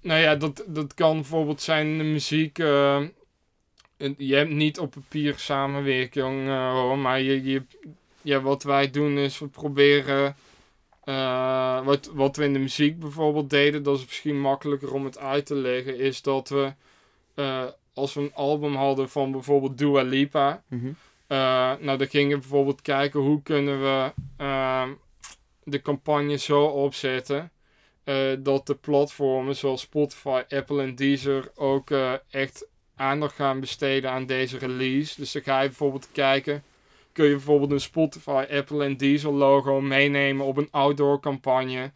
[0.00, 2.56] nou ja, dat, dat kan bijvoorbeeld zijn de muziek.
[2.56, 7.62] Je hebt niet op papier samenwerking hoor, maar je, je,
[8.24, 10.36] ja, wat wij doen is we proberen.
[11.84, 15.46] wat, wat we in de muziek bijvoorbeeld deden, dat is misschien makkelijker om het uit
[15.46, 16.72] te leggen, is dat we
[17.94, 20.62] als we een album hadden van bijvoorbeeld Dua Lipa.
[20.68, 20.96] Mm
[21.80, 24.88] nou, dan gingen we bijvoorbeeld kijken hoe kunnen we uh,
[25.62, 27.50] de campagne zo opzetten.
[28.38, 31.90] Dat de platformen zoals Spotify, Apple en Deezer ook
[32.30, 35.14] echt aandacht gaan besteden aan deze release.
[35.16, 36.62] Dus dan ga je bijvoorbeeld kijken.
[37.14, 41.92] Kun je bijvoorbeeld een Spotify, Apple en Deezer logo meenemen op een outdoor campagne.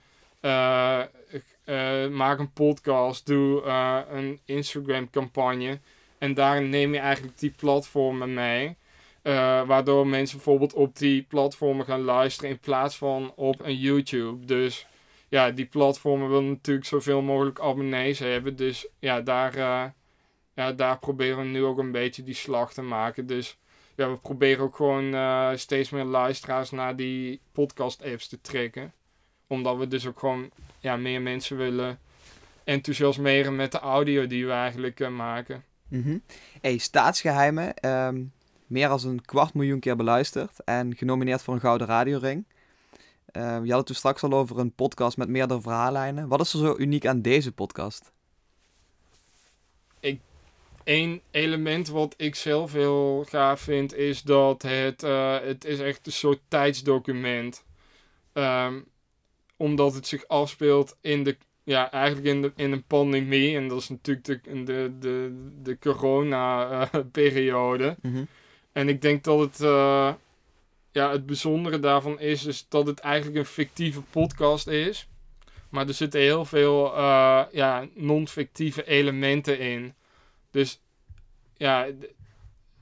[2.11, 3.62] maak een podcast, doe
[4.11, 5.78] een Instagram campagne.
[6.18, 8.76] En daarin neem je eigenlijk die platformen mee.
[9.66, 14.44] Waardoor mensen bijvoorbeeld op die platformen gaan luisteren in plaats van op een YouTube.
[14.44, 14.87] Dus
[15.28, 18.57] ja, die platformen willen natuurlijk zoveel mogelijk abonnees hebben.
[18.57, 19.57] Dus ja, daar,
[20.54, 23.26] ja, daar proberen we nu ook een beetje die slag te maken.
[23.26, 23.59] Dus
[23.98, 28.92] ja, we proberen ook gewoon uh, steeds meer luisteraars naar die podcast-apps te trekken.
[29.46, 31.98] Omdat we dus ook gewoon ja, meer mensen willen
[32.64, 35.64] enthousiasmeren met de audio die we eigenlijk maken.
[35.88, 36.22] Mm.
[36.61, 37.88] Hey, staatsgeheimen.
[37.88, 38.32] Um,
[38.66, 42.44] meer dan een kwart miljoen keer beluisterd en genomineerd voor een Gouden Radioring.
[43.32, 46.28] Uh, je had het toen straks al over een podcast met meerdere verhaallijnen.
[46.28, 48.12] Wat is er zo uniek aan deze podcast?
[50.88, 56.07] Één element wat ik zelf heel gaaf vind is dat het, uh, het is echt
[56.07, 57.64] een soort tijdsdocument.
[58.33, 58.87] Um,
[59.57, 63.57] omdat het zich afspeelt in de, ja, eigenlijk in, de, in een pandemie.
[63.57, 67.85] En dat is natuurlijk de, de, de, de corona-periode.
[67.85, 68.27] Uh, mm -hmm.
[68.72, 70.12] En ik denk dat het, uh,
[70.92, 75.09] ja, het bijzondere daarvan is, is dat het eigenlijk een fictieve podcast is.
[75.68, 79.94] Maar er zitten heel veel uh, ja, non-fictieve elementen in.
[80.50, 80.80] Dus
[81.56, 81.87] ja,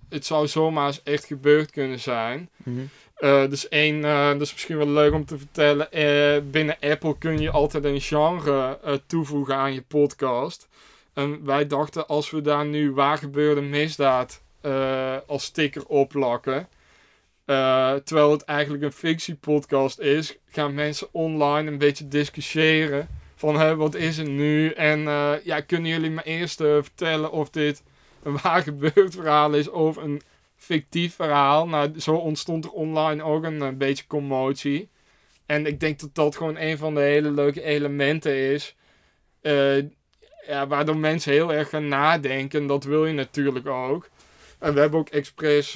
[0.08, 2.50] het zou zomaar eens echt gebeurd kunnen zijn.
[2.56, 2.88] Mm -hmm.
[3.28, 5.88] uh, dus één, dat is misschien wel leuk om te vertellen.
[6.50, 10.68] binnen Apple kun je altijd een genre toevoegen aan je podcast.
[11.12, 14.42] En wij dachten, als we daar nu waar gebeurde misdaad
[15.26, 16.68] als sticker oplakken.
[17.46, 23.08] Uh, terwijl het eigenlijk een fictiepodcast is, gaan mensen online een beetje discussiëren.
[23.38, 24.70] Van hè, wat is het nu?
[24.70, 27.82] En uh, ja, kunnen jullie me eerst vertellen of dit
[28.22, 30.22] een waar gebeurd verhaal is of een
[30.56, 31.68] fictief verhaal?
[31.68, 34.88] Nou, zo ontstond er online ook een, een beetje commotie.
[35.46, 38.76] En ik denk dat dat gewoon een van de hele leuke elementen is.
[40.46, 42.66] ja, waardoor mensen heel erg gaan nadenken.
[42.66, 44.08] Dat wil je natuurlijk ook.
[44.58, 45.72] En we hebben ook expres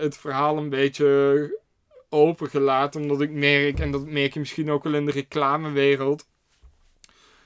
[0.00, 1.60] het verhaal een beetje
[2.08, 3.02] opengelaten.
[3.02, 6.26] Omdat ik merk, en dat merk je misschien ook wel in de reclamewereld.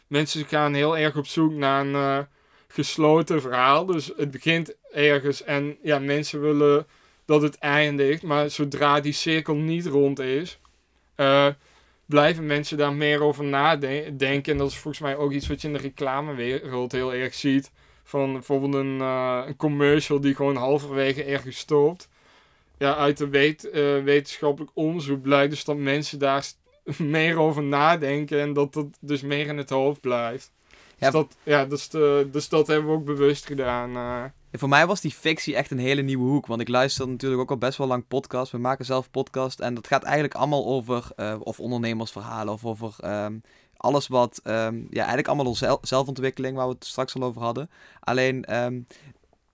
[0.09, 2.19] Mensen gaan heel erg op zoek naar een uh,
[2.69, 3.87] gesloten verhaal.
[3.87, 6.87] Dus het begint ergens en ja, mensen willen
[7.25, 8.23] dat het eindigt.
[8.23, 10.59] Maar zodra die cirkel niet rond is,
[11.17, 11.47] uh,
[12.07, 14.53] blijven mensen daar meer over nadenken.
[14.53, 17.71] En dat is volgens mij ook iets wat je in de reclamewereld heel erg ziet
[18.05, 22.09] van bijvoorbeeld een, een commercial die gewoon halverwege ergens stopt.
[22.79, 23.27] Ja, uit de
[23.73, 26.45] uh, wetenschappelijk onderzoek blijkt dus dat mensen daar
[26.99, 30.53] meer over nadenken en dat dat dus meer in het hoofd blijft.
[30.99, 33.97] Ja, dus, dat, ja, dus, de, dus dat hebben we ook bewust gedaan.
[33.97, 34.25] Uh.
[34.53, 36.47] voor mij was die fictie echt een hele nieuwe hoek.
[36.47, 38.53] Want ik luister natuurlijk ook al best wel lang podcast.
[38.53, 39.61] We maken zelf podcast.
[39.61, 43.43] En dat gaat eigenlijk allemaal over uh, of ondernemersverhalen of over um,
[43.77, 47.71] alles wat, um, ja, eigenlijk allemaal zelf, zelfontwikkeling, waar we het straks al over hadden.
[48.01, 48.87] Alleen, um,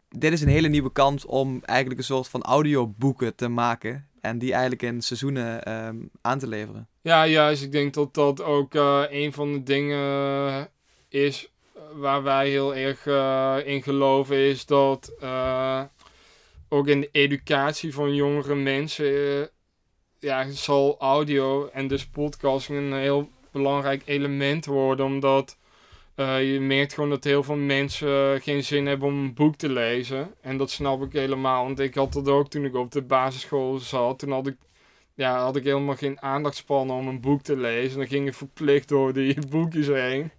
[0.09, 4.07] dit is een hele nieuwe kans om eigenlijk een soort van audioboeken te maken.
[4.25, 6.89] En die eigenlijk in seizoenen um, aan te leveren.
[7.01, 7.63] Ja, juist.
[7.63, 10.69] Ik denk dat dat ook uh, een van de dingen
[11.09, 11.53] is
[11.93, 13.07] waar wij heel erg
[13.67, 14.37] in geloven.
[14.37, 15.13] Is dat
[16.69, 19.49] ook in de educatie van jongere mensen
[20.19, 25.07] ja, zal audio en dus podcasting een heel belangrijk element worden.
[25.07, 25.57] Omdat
[26.16, 29.68] uh, je merkt gewoon dat heel veel mensen geen zin hebben om een boek te
[29.68, 30.35] lezen.
[30.40, 31.64] En dat snap ik helemaal.
[31.64, 34.18] Want ik had dat ook toen ik op de basisschool zat.
[34.18, 34.57] Toen had ik,
[35.14, 37.98] ja, had ik helemaal geen aandachtspannen om een boek te lezen.
[37.98, 40.31] Dan ging ik verplicht door die boekjes heen.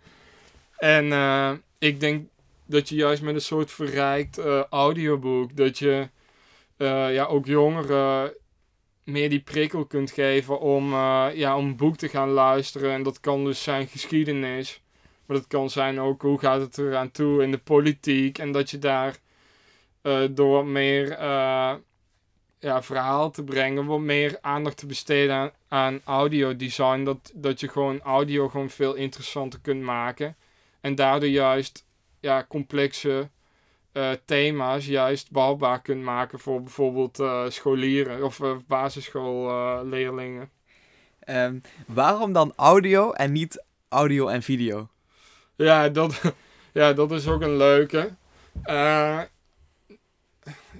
[0.77, 2.27] En uh, ik denk
[2.65, 6.09] dat je juist met een soort verrijkt uh, audioboek, dat je
[6.77, 8.33] ja, ook jongeren
[9.03, 10.91] meer die prikkel kunt geven om,
[11.33, 12.91] ja, om een boek te gaan luisteren.
[12.91, 14.83] En dat kan dus zijn geschiedenis.
[15.25, 18.37] Maar dat kan zijn ook hoe gaat het eraan toe in de politiek.
[18.37, 19.17] En dat je daar
[20.03, 21.73] uh, door wat meer uh,
[22.59, 27.03] ja, verhaal te brengen, wat meer aandacht te besteden aan, aan audiodesign.
[27.03, 30.35] Dat, dat je gewoon audio gewoon veel interessanter kunt maken.
[30.81, 31.85] En daardoor juist
[32.19, 33.29] ja, complexe
[33.91, 40.49] eh, thema's juist behapbaar kunt maken voor bijvoorbeeld eh, scholieren of basisschoolleerlingen.
[41.19, 44.89] Ehm, waarom dan audio en niet audio en video?
[45.55, 46.21] Ja, dat,
[46.73, 48.09] ja, dat is ook een leuke.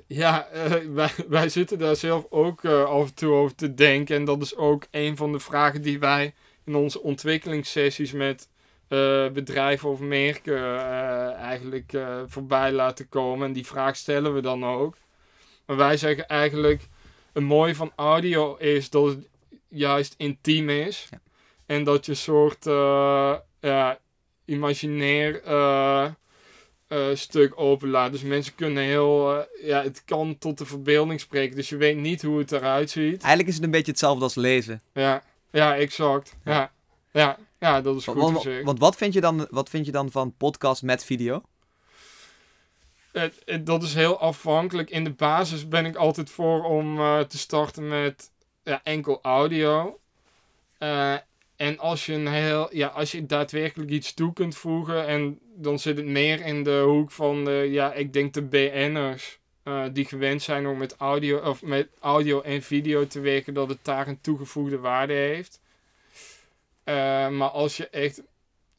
[0.08, 0.48] ja,
[0.94, 4.16] wij, wij zitten daar zelf ook af en toe over te denken.
[4.16, 6.34] En dat is ook een van de vragen die wij
[6.66, 8.48] in onze ontwikkelingssessies met
[8.90, 13.48] uh, bedrijven of merken uh, eigenlijk uh, voorbij laten komen.
[13.48, 14.98] En die vraag stellen we dan ook.
[15.66, 16.88] Maar wij zeggen eigenlijk,
[17.34, 19.28] het mooie van audio is dat het
[19.68, 21.08] juist intiem is.
[21.12, 21.20] Ja.
[21.66, 22.64] En dat je een soort
[23.60, 24.00] ja,
[24.46, 25.42] imaginair
[27.14, 28.12] stuk openlaat.
[28.12, 31.56] Dus mensen kunnen heel, ja, het kan tot de verbeelding spreken.
[31.56, 33.22] Dus je weet niet hoe het eruit ziet.
[33.22, 34.82] Eigenlijk is het een beetje hetzelfde als lezen.
[34.94, 36.36] Ja, ja exact.
[36.46, 36.72] ja.
[37.12, 37.38] ja.
[37.60, 37.82] ja.
[37.82, 40.84] Dat is goed want, Want wat vind, je dan, wat vind je dan van podcast
[40.84, 41.42] met video?
[43.62, 44.90] Dat is heel afhankelijk.
[44.90, 48.32] In de basis ben ik altijd voor om uh, te starten met
[48.64, 50.00] ja, enkel audio.
[50.80, 51.16] Uh,
[51.56, 55.80] en als je, een heel, ja, als je daadwerkelijk iets toe kunt voegen, en dan
[55.80, 59.40] zit het meer in de hoek van, de, ja, ik denk de BN'ers.
[59.64, 63.70] Uh, die gewend zijn om met audio, of met audio en video te werken, dat
[63.70, 65.60] het daar een toegevoegde waarde heeft.
[66.86, 66.94] Uh,
[67.30, 68.22] maar als je echt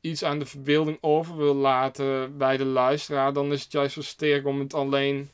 [0.01, 4.03] iets aan de verbeelding over wil laten bij de luisteraar, dan is het juist zo
[4.03, 5.31] sterk om het alleen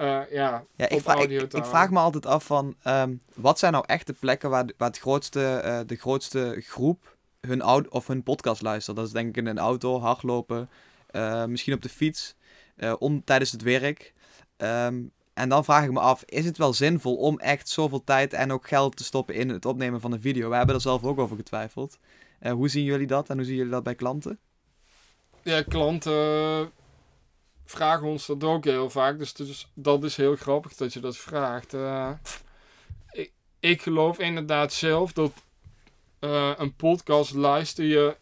[0.00, 3.72] uh, ja, ja, ik, vraag, ik, ik, vraag me altijd af van, um, wat zijn
[3.72, 8.06] nou echt de plekken waar, waar het grootste, uh, de grootste groep hun, audio, of
[8.06, 8.96] hun podcast luistert?
[8.96, 10.70] Dat is denk ik in een auto, hardlopen,
[11.46, 12.34] misschien op de fiets,
[12.98, 14.12] om, tijdens het werk.
[14.56, 18.32] Um, en dan vraag ik me af, is het wel zinvol om echt zoveel tijd
[18.32, 20.48] en ook geld te stoppen in het opnemen van een video?
[20.48, 21.98] We hebben er zelf ook over getwijfeld.
[22.40, 24.38] Hoe zien jullie dat en hoe zien jullie dat bij klanten?
[25.42, 26.70] Ja, klanten
[27.64, 29.18] vragen ons dat ook heel vaak.
[29.18, 31.74] Dus, dus dat is heel grappig dat je dat vraagt.
[31.74, 32.10] Uh,
[33.10, 35.32] ik, ik, geloof inderdaad zelf dat
[36.20, 38.16] uh, een podcast luister je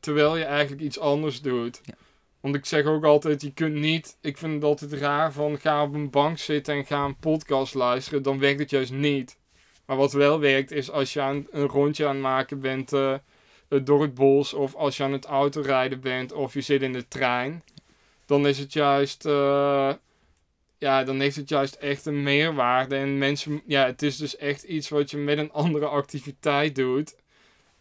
[0.00, 1.80] terwijl je eigenlijk iets anders doet.
[1.84, 1.94] Ja.
[2.40, 4.16] Want ik zeg ook altijd, je kunt niet...
[4.20, 7.74] Ik vind het altijd raar van ga op een bank zitten en ga een podcast
[7.74, 8.22] luisteren.
[8.22, 9.38] Dan werkt het juist niet.
[9.86, 12.90] Maar wat wel werkt is als je aan, een rondje aan het maken bent
[13.68, 14.54] door het bos.
[14.54, 17.62] Of als je aan het autorijden bent of je zit in de trein.
[18.26, 19.26] Dan is het juist...
[19.26, 19.92] Uh,
[20.78, 22.96] ja, dan heeft het juist echt een meerwaarde.
[22.96, 23.62] En mensen...
[23.66, 27.16] Ja, het is dus echt iets wat je met een andere activiteit doet.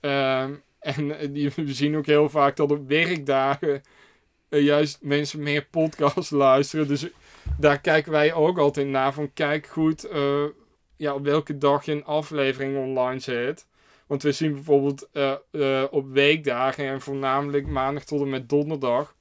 [0.02, 0.42] Uh,
[0.80, 1.08] en
[1.56, 3.82] we zien ook heel vaak dat op werkdagen
[4.50, 6.88] uh, juist mensen meer podcasts luisteren.
[6.88, 7.08] Dus
[7.58, 9.14] daar kijken wij ook altijd naar.
[9.14, 10.08] Van kijk goed
[10.98, 13.68] ja, op welke dag je een aflevering online zet.
[14.08, 15.10] Want we zien bijvoorbeeld
[15.92, 19.16] op weekdagen en voornamelijk maandag tot en met donderdag.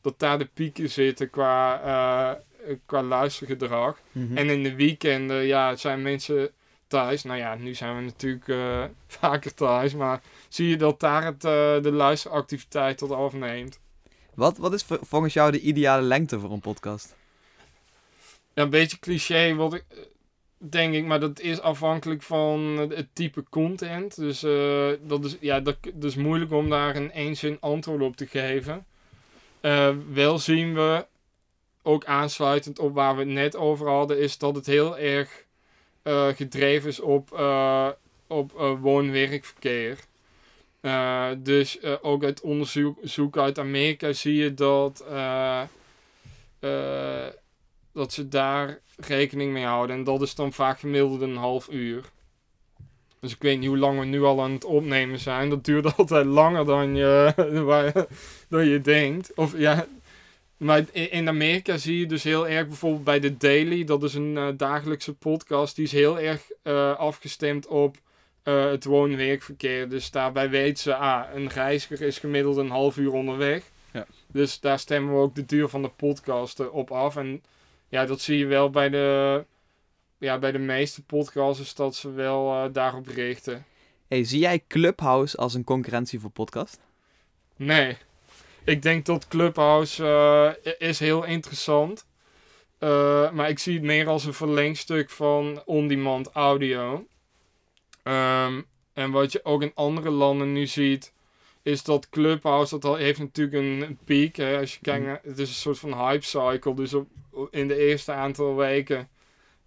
[0.00, 2.42] Dat daar de pieken zitten qua,
[2.86, 4.00] qua luistergedrag.
[4.12, 4.36] Mhm.
[4.36, 6.50] En in de weekenden ja, zijn mensen
[6.86, 7.22] thuis.
[7.22, 8.60] Nou ja, nu zijn we natuurlijk
[9.20, 9.94] vaker thuis.
[9.94, 11.40] Maar zie je dat daar het,
[11.82, 13.80] de luisteractiviteit tot afneemt.
[14.34, 17.16] Wat, wat is volgens jou de ideale lengte voor een podcast?
[18.54, 19.84] Ja, een beetje cliché, wat ik,
[20.58, 24.16] denk ik, maar dat is afhankelijk van het type content.
[24.16, 28.16] Dus uh, dat, is, ja, dat, dat, is moeilijk om daar een eenzin antwoord op
[28.16, 28.86] te geven.
[29.62, 31.06] Uh, wel zien we,
[31.82, 35.44] ook aansluitend op waar we het net over hadden, is dat het heel erg
[36.04, 37.32] uh, gedreven is op,
[38.26, 39.98] op woon-werkverkeer.
[41.38, 45.04] Dus ook uit onderzoek uit Amerika zie je dat,
[47.92, 49.96] dat ze daar rekening mee houden.
[49.96, 52.04] En dat is dan vaak gemiddeld een half uur.
[53.20, 55.50] Dus ik weet niet hoe lang we nu al aan het opnemen zijn.
[55.50, 57.34] Dat duurt altijd langer dan je,
[58.48, 59.34] dan je denkt.
[59.34, 59.86] Of ja.
[60.56, 63.84] Maar in Amerika zie je dus heel erg bijvoorbeeld bij The Daily.
[63.84, 65.76] Dat is een dagelijkse podcast.
[65.76, 66.42] Die is heel erg
[66.98, 67.96] afgestemd op
[68.44, 69.88] uh, het woon-werkverkeer.
[69.88, 73.62] Dus daarbij weet ze, ah, een reiziger is gemiddeld een half uur onderweg.
[73.92, 74.06] Ja.
[74.26, 77.16] Dus daar stemmen we ook de duur van de podcast op af.
[77.16, 77.42] En
[77.88, 79.44] ja, dat zie je wel bij de,
[80.20, 83.64] ja, bij de meeste podcasts, dat ze wel uh, daarop richten.
[84.08, 86.80] Hey, zie jij Clubhouse als een concurrentie voor podcast?
[87.56, 87.96] Nee.
[88.64, 92.06] Ik denk dat Clubhouse uh, is heel interessant.
[92.80, 97.06] Uh, maar ik zie het meer als een verlengstuk van on-demand audio.
[98.04, 101.12] Um, en wat je ook in andere landen nu ziet,
[101.62, 104.36] is dat Clubhouse, dat heeft natuurlijk een, piek.
[104.36, 104.58] Hè?
[104.58, 106.74] Als je kijkt, naar, het is een soort van hype cycle.
[106.74, 107.08] Dus op,
[107.50, 109.08] in de eerste aantal weken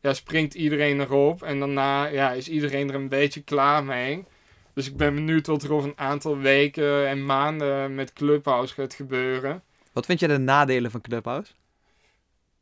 [0.04, 1.44] ja, springt iedereen erop.
[1.44, 4.26] En daarna ja, is iedereen er een beetje klaar mee.
[4.74, 8.94] Dus ik ben benieuwd wat er over een aantal weken en maanden met Clubhouse gaat
[8.94, 9.64] gebeuren.
[9.94, 11.52] Wat vind je de nadelen van Clubhouse?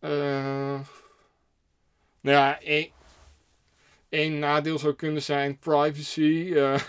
[0.01, 0.09] Uh,
[2.21, 2.89] nou ja, één,
[4.09, 6.51] één nadeel zou kunnen zijn privacy.
[6.53, 6.79] Uh,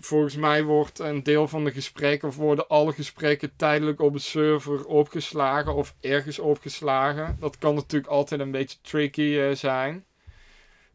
[0.00, 4.20] volgens mij wordt een deel van de gesprekken, of worden alle gesprekken tijdelijk op een
[4.20, 7.36] server opgeslagen of ergens opgeslagen.
[7.40, 10.04] Dat kan natuurlijk altijd een beetje tricky uh, zijn.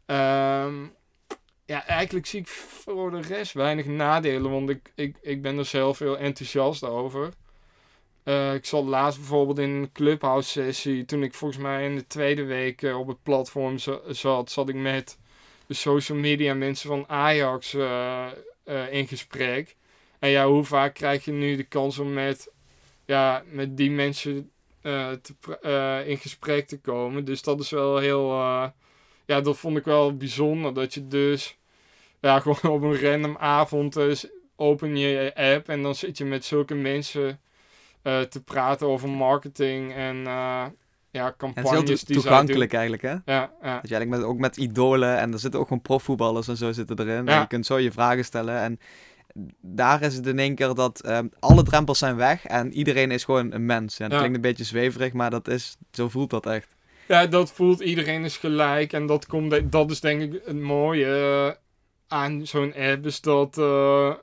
[0.06, 0.94] Um,
[1.64, 5.64] ja, eigenlijk zie ik voor de rest weinig nadelen, want ik, ik, ik ben er
[5.64, 7.28] zelf heel enthousiast over.
[8.24, 12.06] Uh, ik zat laatst bijvoorbeeld in een clubhouse sessie, toen ik volgens mij in de
[12.06, 15.18] tweede week uh, op het platform zat, zat ik met
[15.66, 17.76] de social media mensen van Ajax
[18.90, 19.76] in gesprek.
[20.18, 22.52] En ja, hoe vaak krijg je nu de kans om met,
[23.06, 24.50] ja, met die mensen
[24.82, 27.24] te, in gesprek te komen?
[27.24, 28.30] Dus dat is wel heel,
[29.26, 31.58] ja, dat vond ik wel bijzonder, dat je dus
[32.20, 36.44] ja, gewoon op een random avond dus open je app en dan zit je met
[36.44, 37.40] zulke mensen
[38.02, 40.26] te praten over marketing en
[41.12, 41.72] ja, campagnes.
[41.72, 43.10] En het is heel toegankelijk eigenlijk, hè?
[43.10, 43.22] Ja,
[43.62, 43.74] ja.
[43.80, 46.72] Dat je eigenlijk met, ook met idolen en er zitten ook gewoon profvoetballers en zo
[46.72, 47.24] zitten erin.
[47.24, 47.34] Ja.
[47.34, 48.78] En je kunt zo je vragen stellen en
[49.60, 53.24] daar is het in één keer dat um, alle drempels zijn weg en iedereen is
[53.24, 53.98] gewoon een mens.
[53.98, 56.76] En dat klinkt een beetje zweverig, maar dat is, zo voelt dat echt.
[57.08, 61.06] Ja, dat voelt iedereen is gelijk en dat, komt, dat is denk ik het mooie.
[61.06, 61.54] Uh,
[62.08, 64.14] aan zo'n app is dat uh,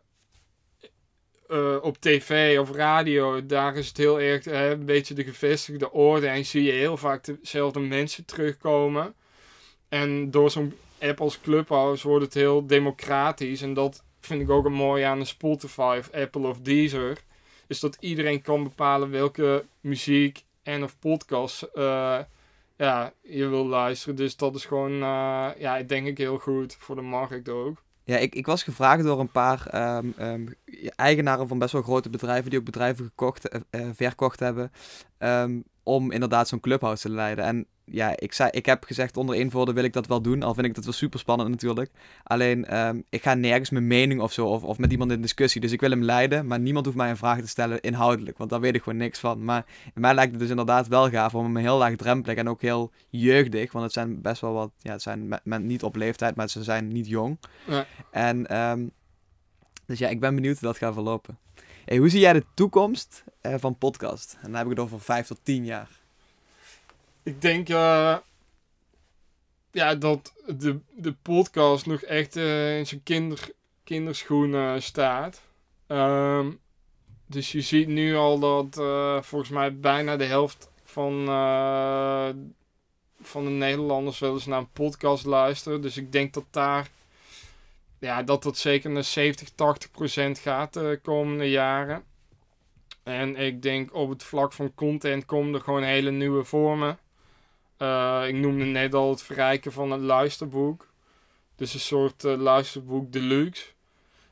[1.49, 5.91] uh, op tv of radio, daar is het heel erg uh, een beetje de gevestigde
[5.91, 9.13] orde en zie je heel vaak dezelfde mensen terugkomen.
[9.89, 14.65] En door zo'n app als Clubhouse wordt het heel democratisch en dat vind ik ook
[14.65, 17.17] een mooi aan een Spotify of Apple of Deezer.
[17.67, 21.67] Is dat iedereen kan bepalen welke muziek en of podcast
[22.79, 24.15] ja, je wil luisteren.
[24.15, 27.83] Dus dat is gewoon, uh, ja, denk ik heel goed voor de markt ook.
[28.09, 30.55] Ja, ik, ik was gevraagd door een paar um, um,
[30.95, 34.71] eigenaren van best wel grote bedrijven die ook bedrijven gekocht, uh, verkocht hebben,
[35.19, 37.45] um, om inderdaad zo'n clubhouse te leiden.
[37.45, 40.43] En ja, ik, zei, ik heb gezegd onder één wil ik dat wel doen.
[40.43, 41.91] Al vind ik dat wel super spannend natuurlijk.
[42.23, 45.61] Alleen, um, ik ga nergens mijn mening of zo, of, of met iemand in discussie.
[45.61, 48.37] Dus ik wil hem leiden, maar niemand hoeft mij een vraag te stellen inhoudelijk.
[48.37, 49.43] Want daar weet ik gewoon niks van.
[49.43, 52.91] Maar mij lijkt het dus inderdaad wel gaaf om hem heel laagdrempelig en ook heel
[53.09, 53.71] jeugdig.
[53.71, 56.49] Want het zijn best wel wat, ja, het zijn met, met niet op leeftijd, maar
[56.49, 57.37] ze zijn niet jong.
[57.67, 57.85] Ja.
[58.11, 58.91] En, um,
[59.85, 61.37] dus ja, ik ben benieuwd hoe dat gaat verlopen.
[61.97, 64.37] Hoe zie jij de toekomst uh, van podcast?
[64.41, 65.89] En dan heb ik het over vijf tot tien jaar.
[67.23, 68.17] Ik denk uh,
[69.71, 73.51] ja, dat de, de podcast nog echt uh, in zijn kinder,
[73.83, 75.41] kinderschoenen staat.
[75.87, 76.59] Um,
[77.25, 78.75] dus je ziet nu al dat
[79.25, 81.25] volgens mij bijna de helft van,
[83.21, 85.81] van de Nederlanders wel eens naar een podcast luisteren.
[85.81, 86.89] Dus ik denk dat daar
[87.99, 92.03] ja, dat dat zeker naar 70, 80 procent gaat de komende jaren.
[93.03, 96.99] En ik denk op het vlak van content komen er gewoon hele nieuwe vormen.
[97.77, 100.87] Uh, ik noemde net al het verrijken van het luisterboek.
[101.55, 103.65] Dus een soort uh, luisterboek deluxe.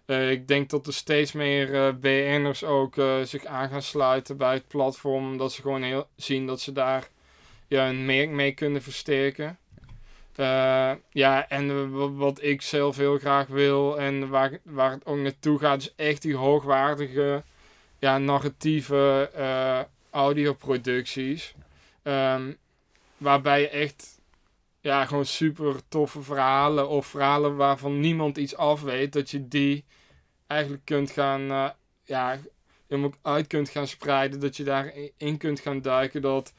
[0.05, 5.31] Ik denk dat er steeds meer BN'ers ook zich aan gaan sluiten bij het platform.
[5.31, 7.09] Omdat ze gewoon heel, zien dat ze daar
[7.67, 9.57] ja, een merk mee kunnen versterken.
[11.09, 15.81] Ja, en wat ik zelf heel graag wil en waar, waar het ook naartoe gaat,
[15.81, 17.43] is echt die hoogwaardige,
[17.99, 19.29] ja, narratieve
[20.09, 21.53] audioproducties.
[22.03, 22.57] Um,
[23.17, 24.21] Waarbij je echt
[24.81, 29.85] ja, gewoon super toffe verhalen of verhalen waarvan niemand iets af weet, dat je die
[30.47, 31.69] eigenlijk kunt gaan, uh,
[32.03, 32.39] ja,
[32.87, 36.53] helemaal uit kunt gaan spreiden, dat je daarin kunt gaan duiken, dat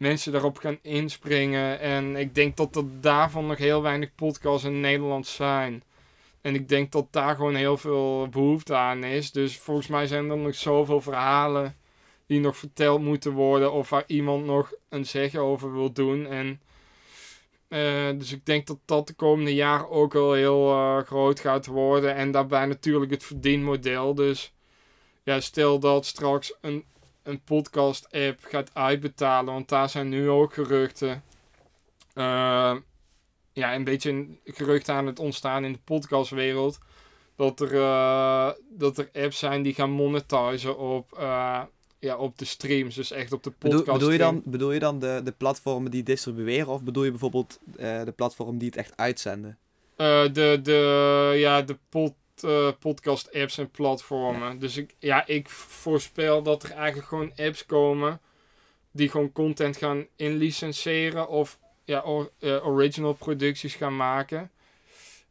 [0.00, 1.80] mensen daarop gaan inspringen.
[1.80, 5.82] En ik denk dat er daarvan nog heel weinig podcasts in Nederland zijn.
[6.40, 9.32] En ik denk dat daar gewoon heel veel behoefte aan is.
[9.32, 11.76] Dus volgens mij zijn er nog zoveel verhalen
[12.26, 16.26] die nog verteld moeten worden of waar iemand nog een zeggen over wil doen.
[16.26, 16.60] En
[17.68, 21.66] uh, dus ik denk dat dat de komende jaren ook wel heel uh, groot gaat
[21.66, 22.14] worden.
[22.14, 24.14] En daarbij natuurlijk het verdienmodel.
[24.14, 24.54] Dus
[25.22, 26.84] ja, stel dat straks een,
[27.22, 31.22] een podcast-app gaat uitbetalen, want daar zijn nu ook geruchten.
[32.14, 32.76] Uh,
[33.52, 36.78] ja, een beetje geruchten aan het ontstaan in de podcastwereld.
[37.36, 37.70] Dat er,
[38.70, 41.18] dat er apps zijn die gaan monetizen op
[41.98, 43.84] ja, op de streams, dus echt op de podcast.
[43.84, 47.10] Bedoel, bedoel je dan, bedoel je dan de, de platformen die distribueren of bedoel je
[47.10, 49.58] bijvoorbeeld de platformen die het echt uitzenden?
[49.96, 52.14] De, de, ja, de pod,
[52.44, 54.58] uh, podcast apps en platformen.
[54.58, 58.20] Dus ik, ja, ik voorspel dat er eigenlijk gewoon apps komen
[58.90, 64.50] die gewoon content gaan inlicenseren of ja, or- eh, original producties gaan maken.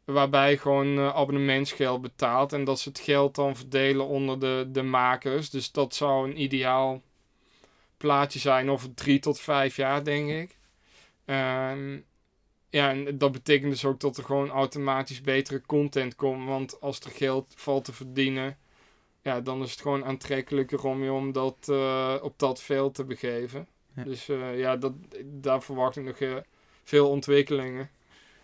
[0.04, 2.52] Waarbij gewoon eh, abonnementsgeld betaalt.
[2.52, 5.50] En dat ze het geld dan verdelen onder de, de makers.
[5.50, 7.02] Dus dat zou een ideaal
[7.96, 10.58] plaatje zijn over drie tot vijf jaar, denk ik.
[11.24, 11.98] Ehm,
[12.70, 16.46] ja, en dat betekent dus ook dat er gewoon automatisch betere content komt.
[16.46, 18.56] Want als er geld valt te verdienen,
[19.22, 23.04] ja, dan is het gewoon aantrekkelijker om je om dat, eh, op dat veld te
[23.04, 23.66] begeven.
[23.96, 24.02] Ja.
[24.04, 24.92] Dus eh, ja, dat,
[25.24, 26.36] daar verwacht ik nog eh,
[26.84, 27.90] veel ontwikkelingen.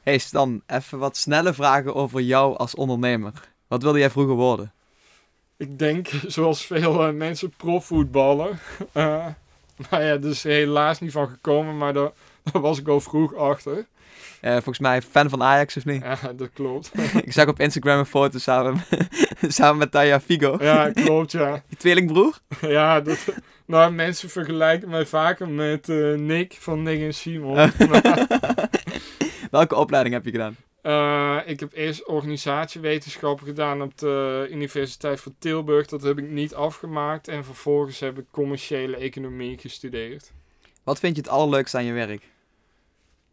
[0.03, 3.33] Hey Stan, even wat snelle vragen over jou als ondernemer.
[3.67, 4.73] Wat wilde jij vroeger worden?
[5.57, 8.61] Ik denk, zoals veel mensen, profvoetballer.
[9.91, 12.11] Maar ja, is helaas niet van gekomen, maar daar,
[12.53, 13.87] daar was ik al vroeg achter.
[14.41, 16.03] Eh, volgens mij fan van Ajax of niet?
[16.03, 16.91] Ja, dat klopt.
[17.25, 18.85] ik zag op Instagram een foto samen,
[19.49, 20.57] samen met Taya Figo.
[20.61, 21.63] Ja, klopt, ja.
[21.69, 22.39] Je tweelingbroer?
[22.61, 23.19] Ja, dat,
[23.67, 27.71] nou, mensen vergelijken mij vaker met eh, Nick van Nick en Simon.
[29.51, 30.57] Welke opleiding heb je gedaan?
[30.87, 35.87] Eh, ik heb eerst organisatiewetenschappen gedaan op de Universiteit van Tilburg.
[35.87, 37.29] Dat heb ik niet afgemaakt.
[37.29, 40.33] En vervolgens heb ik commerciële economie gestudeerd.
[40.85, 42.23] Wat vind je het allerleukste aan je werk?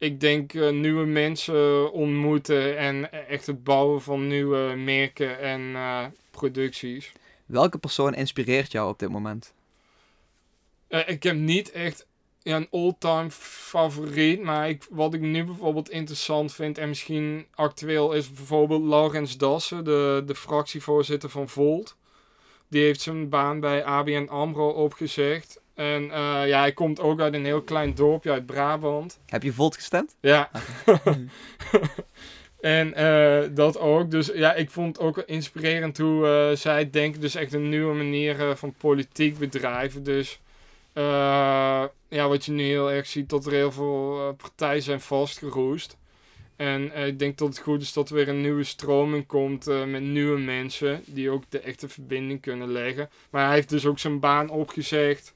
[0.04, 6.06] Ik denk eh, nieuwe mensen ontmoeten en echt het bouwen van nieuwe merken en eh,
[6.32, 7.12] producties.
[7.46, 9.54] Welke persoon inspireert jou op dit moment?
[10.88, 12.08] Eh, ik heb niet echt
[12.42, 18.34] een all-time favoriet, maar ik, wat ik nu bijvoorbeeld interessant vind en misschien actueel is
[18.34, 21.96] bijvoorbeeld Laurens Dassen, de, de fractievoorzitter van Volt.
[22.68, 25.62] Die heeft zijn baan bij ABN AMRO opgezegd.
[25.74, 29.20] En eh, ja, hij komt ook uit een heel klein dorpje uit Brabant.
[29.26, 30.16] Heb je Volt gestemd?
[30.20, 30.50] Ja.
[32.60, 34.12] en eh, dat ook.
[34.12, 37.22] Dus ja, ik vond het ook inspirerend hoe eh, zij denken.
[37.22, 40.04] Dus echt een nieuwe manier van politiek bedrijven.
[40.04, 40.40] Dus
[42.10, 45.98] ja, wat je nu heel erg ziet, dat er heel veel partijen zijn vastgeroest.
[46.56, 50.02] En ik denk dat het goed is dat er weer een nieuwe stroming komt met
[50.02, 51.04] nieuwe mensen.
[51.06, 53.10] Die ook de echte verbinding kunnen leggen.
[53.30, 55.34] Maar hij heeft dus ook zijn baan opgezegd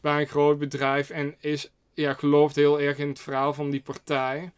[0.00, 1.10] bij een groot bedrijf.
[1.10, 4.52] En is, ja, gelooft heel erg in het verhaal van die partij.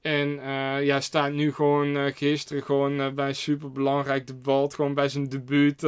[0.00, 4.74] En eh, ja, staat nu gewoon eh, gisteren gewoon eh, bij een superbelangrijk debat.
[4.74, 5.80] Gewoon bij zijn debuut.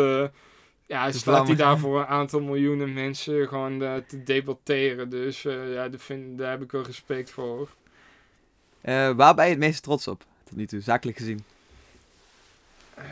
[0.87, 5.11] ja, staat hij daar voor een aantal miljoenen mensen gewoon te debatteren.
[5.11, 7.69] Dus ja, daar, vind, daar heb ik wel respect voor.
[9.17, 10.25] Waar ben je het meest trots op?
[10.45, 11.45] Tot nu toe, zakelijk gezien.
[13.03, 13.05] Eh,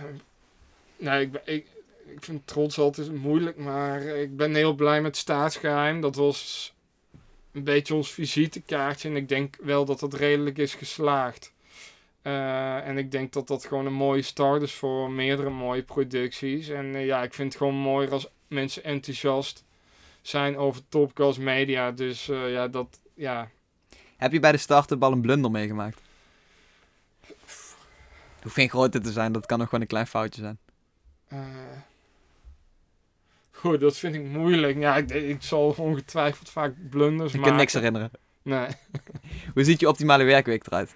[0.96, 1.66] nee, ik, ik,
[2.12, 6.00] ik vind trots altijd moeilijk, maar ik ben heel blij met staatsgeheim.
[6.00, 6.72] Dat was
[7.52, 11.52] een beetje ons visitekaartje en ik denk wel dat dat redelijk is geslaagd.
[12.22, 16.68] Eh, en ik denk dat dat gewoon een mooie start is voor meerdere mooie producties.
[16.68, 19.64] En eh, ja, ik vind het gewoon mooi als mensen enthousiast
[20.22, 21.90] zijn over Topcast Media.
[21.90, 23.50] Dus eh, ja, dat, ja,
[24.16, 26.00] Heb je bij de start al een blunder meegemaakt?
[28.34, 30.58] Het hoeft geen grote te zijn, dat kan nog gewoon een klein foutje zijn.
[33.62, 34.78] Eh, goed, dat vind ik moeilijk.
[34.78, 37.52] Ja, ik, ik zal ongetwijfeld vaak blunders Je maken.
[37.52, 38.10] kunt niks herinneren.
[38.42, 38.66] Nee.
[39.54, 40.94] Hoe ziet je optimale werkweek eruit?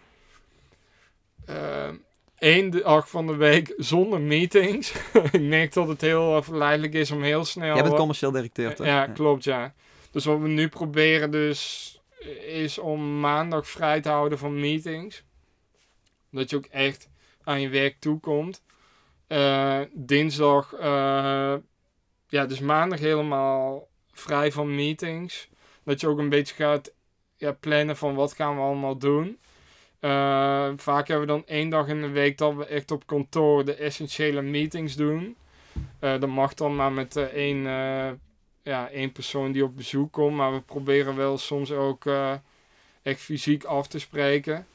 [2.44, 4.94] Eén dag van de week zonder meetings.
[5.32, 7.74] ik merk dat het heel eh, verleidelijk is om heel snel...
[7.74, 8.86] Jij bent eh, commercieel directeur, toch?
[8.86, 9.74] Ja, klopt, ja.
[10.10, 11.90] Dus wat we nu proberen dus
[12.46, 15.24] is om maandag vrij te houden van meetings.
[16.30, 17.08] Dat je ook echt
[17.42, 18.62] aan je werk toekomt.
[19.26, 21.54] Eh dinsdag, eh,
[22.34, 25.48] ja, dus maandag helemaal vrij van meetings.
[25.84, 26.92] Dat je ook een beetje gaat
[27.36, 29.38] ja, plannen van wat gaan we allemaal doen.
[30.00, 33.64] Eh, vaak hebben we dan één dag in de week dat we echt op kantoor
[33.64, 35.36] de essentiële meetings doen.
[35.98, 37.62] Eh dat mag dan maar met eh, één,
[38.62, 40.36] ja, één persoon die op bezoek komt.
[40.36, 42.04] Maar we proberen wel soms ook
[43.02, 44.66] echt fysiek af te spreken.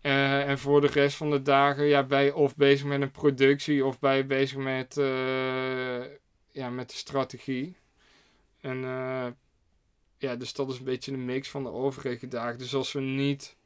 [0.00, 3.84] En voor de rest van de dagen ja, ben je of bezig met een productie
[3.84, 4.96] of ben je bezig met,
[6.58, 7.76] ja, met de strategie.
[8.60, 9.26] En eh,
[10.18, 12.58] ja, dus dat is een beetje een mix van de overige dagen.
[12.58, 13.56] Dus als we niet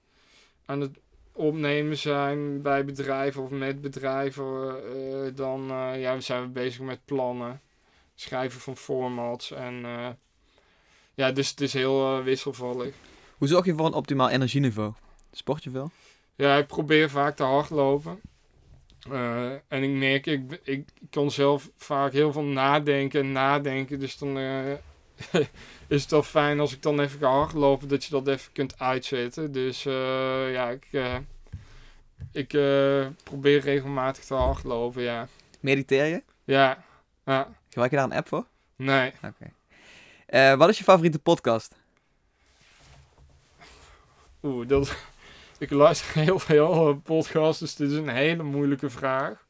[0.67, 0.99] aan het
[1.33, 7.05] opnemen zijn bij bedrijven of met bedrijven, eh, dan eh, ja, zijn we bezig met
[7.05, 7.61] plannen,
[8.15, 9.75] schrijven van formats en
[11.15, 12.95] ja, dus het is heel wisselvallig.
[13.39, 14.93] Hoe zorg je voor een optimaal energieniveau?
[15.31, 15.91] Sport je veel?
[16.35, 18.21] Ja, ik probeer vaak te hardlopen.
[19.11, 24.01] Eh, en ik merk, ik, ik, kan zelf vaak heel veel nadenken en nadenken.
[24.01, 24.73] Dus dan eh,
[25.89, 28.79] is het wel fijn als ik dan even ga hardlopen, dat je dat even kunt
[28.79, 29.53] uitzetten.
[29.53, 30.87] Dus eh, ja, ik,
[32.33, 32.49] ik
[33.23, 35.29] probeer regelmatig te hardlopen, ja.
[35.61, 36.23] Mediteer je?
[36.45, 36.85] Ja,
[37.25, 38.47] ja, Gebruik je daar een app voor?
[38.77, 39.13] nee.
[39.23, 40.57] Oké.
[40.57, 41.75] Wat is je favoriete podcast?
[44.43, 44.97] Oeh, dat...
[45.63, 49.47] Ik luister heel veel eh, podcasts, dus dit is een hele moeilijke vraag.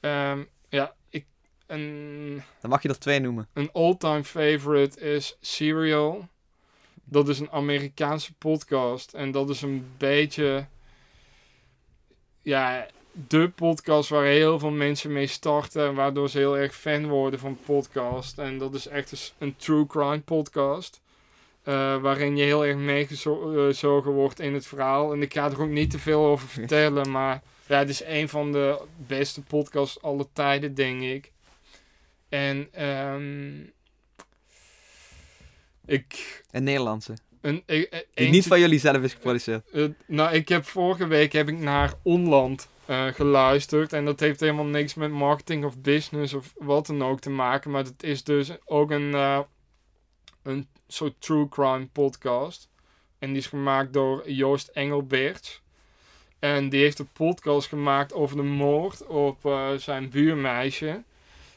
[0.00, 1.24] Ehm, ja, ik...
[1.66, 3.48] Een, Dan mag je er twee noemen.
[3.52, 6.28] een all-time favorite is Serial.
[7.04, 9.14] Dat is een Amerikaanse podcast.
[9.14, 10.66] En dat is een beetje...
[12.42, 15.94] Ja, de podcast waar heel veel mensen mee starten.
[15.94, 18.38] Waardoor ze heel erg fan worden van podcast.
[18.38, 21.00] En dat is echt een, true crime podcast.
[21.62, 25.12] Eh, waarin je heel erg meegezogen wordt in het verhaal.
[25.12, 27.10] En ik ga er ook niet te veel over vertellen.
[27.10, 31.32] Maar ja, het is een van de beste podcasts alle tijden, denk ik.
[32.28, 33.60] En ehm
[35.86, 36.42] ik...
[36.50, 37.14] Een Nederlandse.
[37.40, 39.70] Een, e- e- Die niet van jullie zelf is geproduceerd.
[39.70, 43.92] eh, nou, ik heb vorige week heb ik naar Onland eh, geluisterd.
[43.92, 47.70] En dat heeft helemaal niks met marketing of business of wat dan ook te maken.
[47.70, 49.40] Maar het is dus ook een, eh,
[50.42, 52.68] een soort true crime podcast.
[53.18, 55.62] En die is gemaakt door Joost Engelberts.
[56.38, 61.02] En die heeft een podcast gemaakt over de moord op eh, zijn buurmeisje.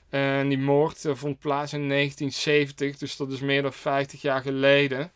[0.09, 4.41] En die moord eh, vond plaats in 1970, dus dat is meer dan 50 jaar
[4.41, 5.11] geleden.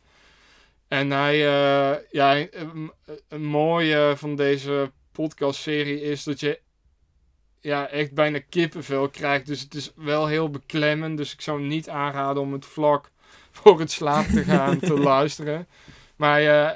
[0.87, 2.47] En hij, eh, ja,
[3.29, 6.59] een, mooie van deze podcastserie is dat je
[7.61, 9.45] ja, echt bijna kippenvel krijgt.
[9.45, 11.17] Dus het is wel heel beklemmend.
[11.17, 13.11] Dus ik zou niet aanraden om het vlak
[13.61, 15.67] voor het slapen te gaan te luisteren.
[16.15, 16.71] Maar eh,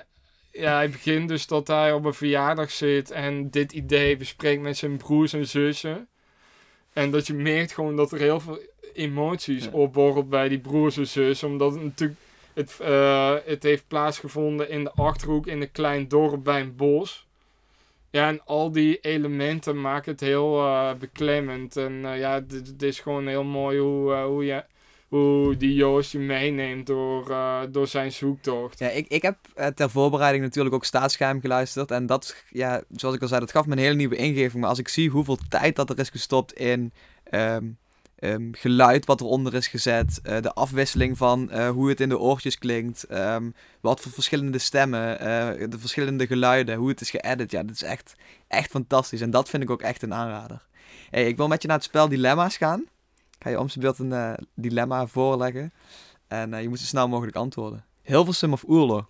[0.52, 4.78] ja, hij begint dus dat hij op een verjaardag zit en dit idee bespreekt met
[4.78, 6.08] zijn broers en zussen.
[6.94, 8.60] En dat je merkt gewoon dat er heel veel
[8.94, 9.72] emoties Ja.
[9.72, 11.48] opborrelt bij die broers en zussen.
[11.48, 12.20] Omdat het natuurlijk
[12.54, 17.28] het, eh, het heeft plaatsgevonden in de Achterhoek in een klein dorp bij een bos.
[18.10, 21.78] Ja, en al die elementen maken het heel eh, beklemmend.
[21.78, 24.64] En ja, dit, dit is gewoon heel mooi hoe, hoe, je,
[25.12, 28.80] hoe die Joost meeneemt door, eh, door zijn zoektocht.
[28.80, 31.92] Ja, ik, ik heb eh, ter voorbereiding natuurlijk ook staatsgeheim geluisterd.
[31.92, 34.62] En dat, ja, zoals ik al zei, dat gaf me een hele nieuwe ingeving.
[34.62, 36.94] Maar als ik zie hoeveel tijd dat er is gestopt in
[37.24, 37.66] ehm,
[38.16, 40.20] ehm, geluid wat eronder is gezet.
[40.24, 43.04] eh, de afwisseling van hoe het in de oortjes klinkt.
[43.04, 43.50] ehm,
[43.82, 45.18] wat voor verschillende stemmen.
[45.70, 46.76] de verschillende geluiden.
[46.76, 47.52] Hoe het is geëdit.
[47.52, 48.16] Ja, dat is echt,
[48.48, 49.22] echt fantastisch.
[49.22, 50.66] En dat vind ik ook echt een aanrader.
[51.10, 52.86] Hey, ik wil met je naar het spel Dilemma's gaan.
[53.44, 55.74] Ga je om zijn beeld een eh, dilemma voorleggen.
[56.28, 57.86] En eh, je moet zo snel mogelijk antwoorden.
[58.02, 59.08] Hilversum of Oerlo?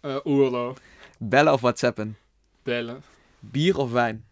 [0.00, 0.74] Eh Oerlo,
[1.18, 2.16] Bellen of whatsappen?
[2.62, 3.02] bellen,
[3.38, 4.26] Bier of wijn?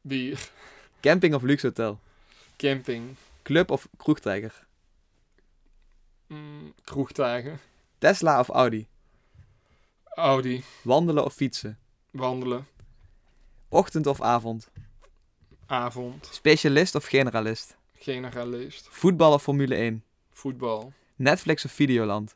[0.00, 0.50] bier,
[1.00, 1.98] Camping of luxe hotel?
[2.56, 4.66] camping, Club of kroegtijger?
[6.26, 7.58] mm, kroegtuigen,
[7.98, 8.86] Tesla of Audi?
[10.04, 11.78] Audi, Wandelen of fietsen?
[12.10, 12.66] wandelen,
[13.68, 14.68] Ochtend of avond?
[15.66, 17.76] Avond, Specialist of generalist?
[17.98, 20.02] generalist, Voetbal of Formule 1?
[20.32, 22.34] voetbal, Netflix of Videoland?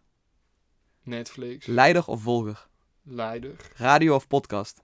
[1.02, 2.66] Netflix, Leider of volger?
[3.02, 4.80] leider, Radio of podcast?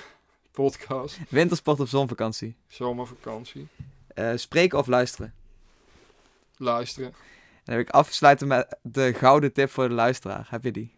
[0.52, 2.54] podcast, Wintersport of zonvakantie?
[2.68, 3.68] zomervakantie,
[4.14, 5.34] Eh, spreken of luisteren?
[6.56, 7.14] luisteren.
[7.64, 10.46] Dan heb ik afsluiten met de gouden tip voor de luisteraar.
[10.50, 10.94] Heb je die?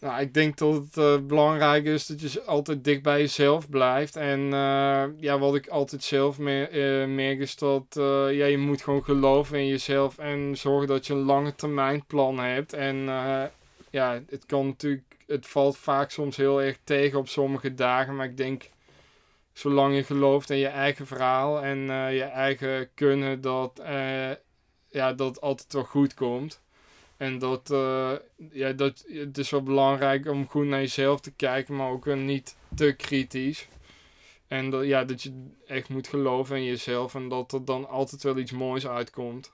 [0.00, 4.16] Nou, ik denk dat het eh, belangrijk is dat je altijd dicht bij jezelf blijft.
[4.16, 7.84] En eh, ja, wat ik altijd zelf me- eh, merk is dat
[8.30, 12.38] ja, je moet gewoon geloven in jezelf en zorgen dat je een lange termijn plan
[12.38, 12.72] hebt.
[12.72, 12.96] En
[13.90, 18.16] ja, het kan natuurlijk, het valt vaak soms heel erg tegen op sommige dagen.
[18.16, 18.70] Maar ik denk,
[19.52, 21.78] zolang je gelooft in je eigen verhaal en
[22.14, 23.80] je eigen kunnen, dat,
[24.90, 26.60] ja, dat het altijd wel goed komt.
[27.20, 28.12] En dat, eh,
[28.52, 32.56] ja, dat, het is wel belangrijk om goed naar jezelf te kijken, maar ook niet
[32.74, 33.68] te kritisch.
[34.48, 38.22] En dat, ja, dat je echt moet geloven in jezelf en dat er dan altijd
[38.22, 39.52] wel iets moois uitkomt.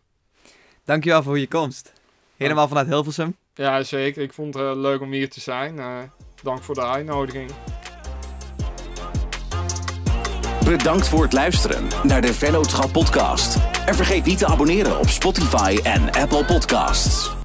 [0.85, 1.93] Dankjewel voor je komst.
[2.37, 3.37] Helemaal vanuit Hilversum.
[3.55, 4.23] Ja, zeker.
[4.23, 5.79] Ik vond het eh, leuk om hier te zijn.
[5.79, 5.99] Eh,
[6.43, 7.51] dank voor de uitnodiging.
[10.65, 13.57] Bedankt voor het luisteren naar de Vennootschap podcast.
[13.87, 17.37] En vergeet niet te abonneren op Spotify en Apple Podcasts.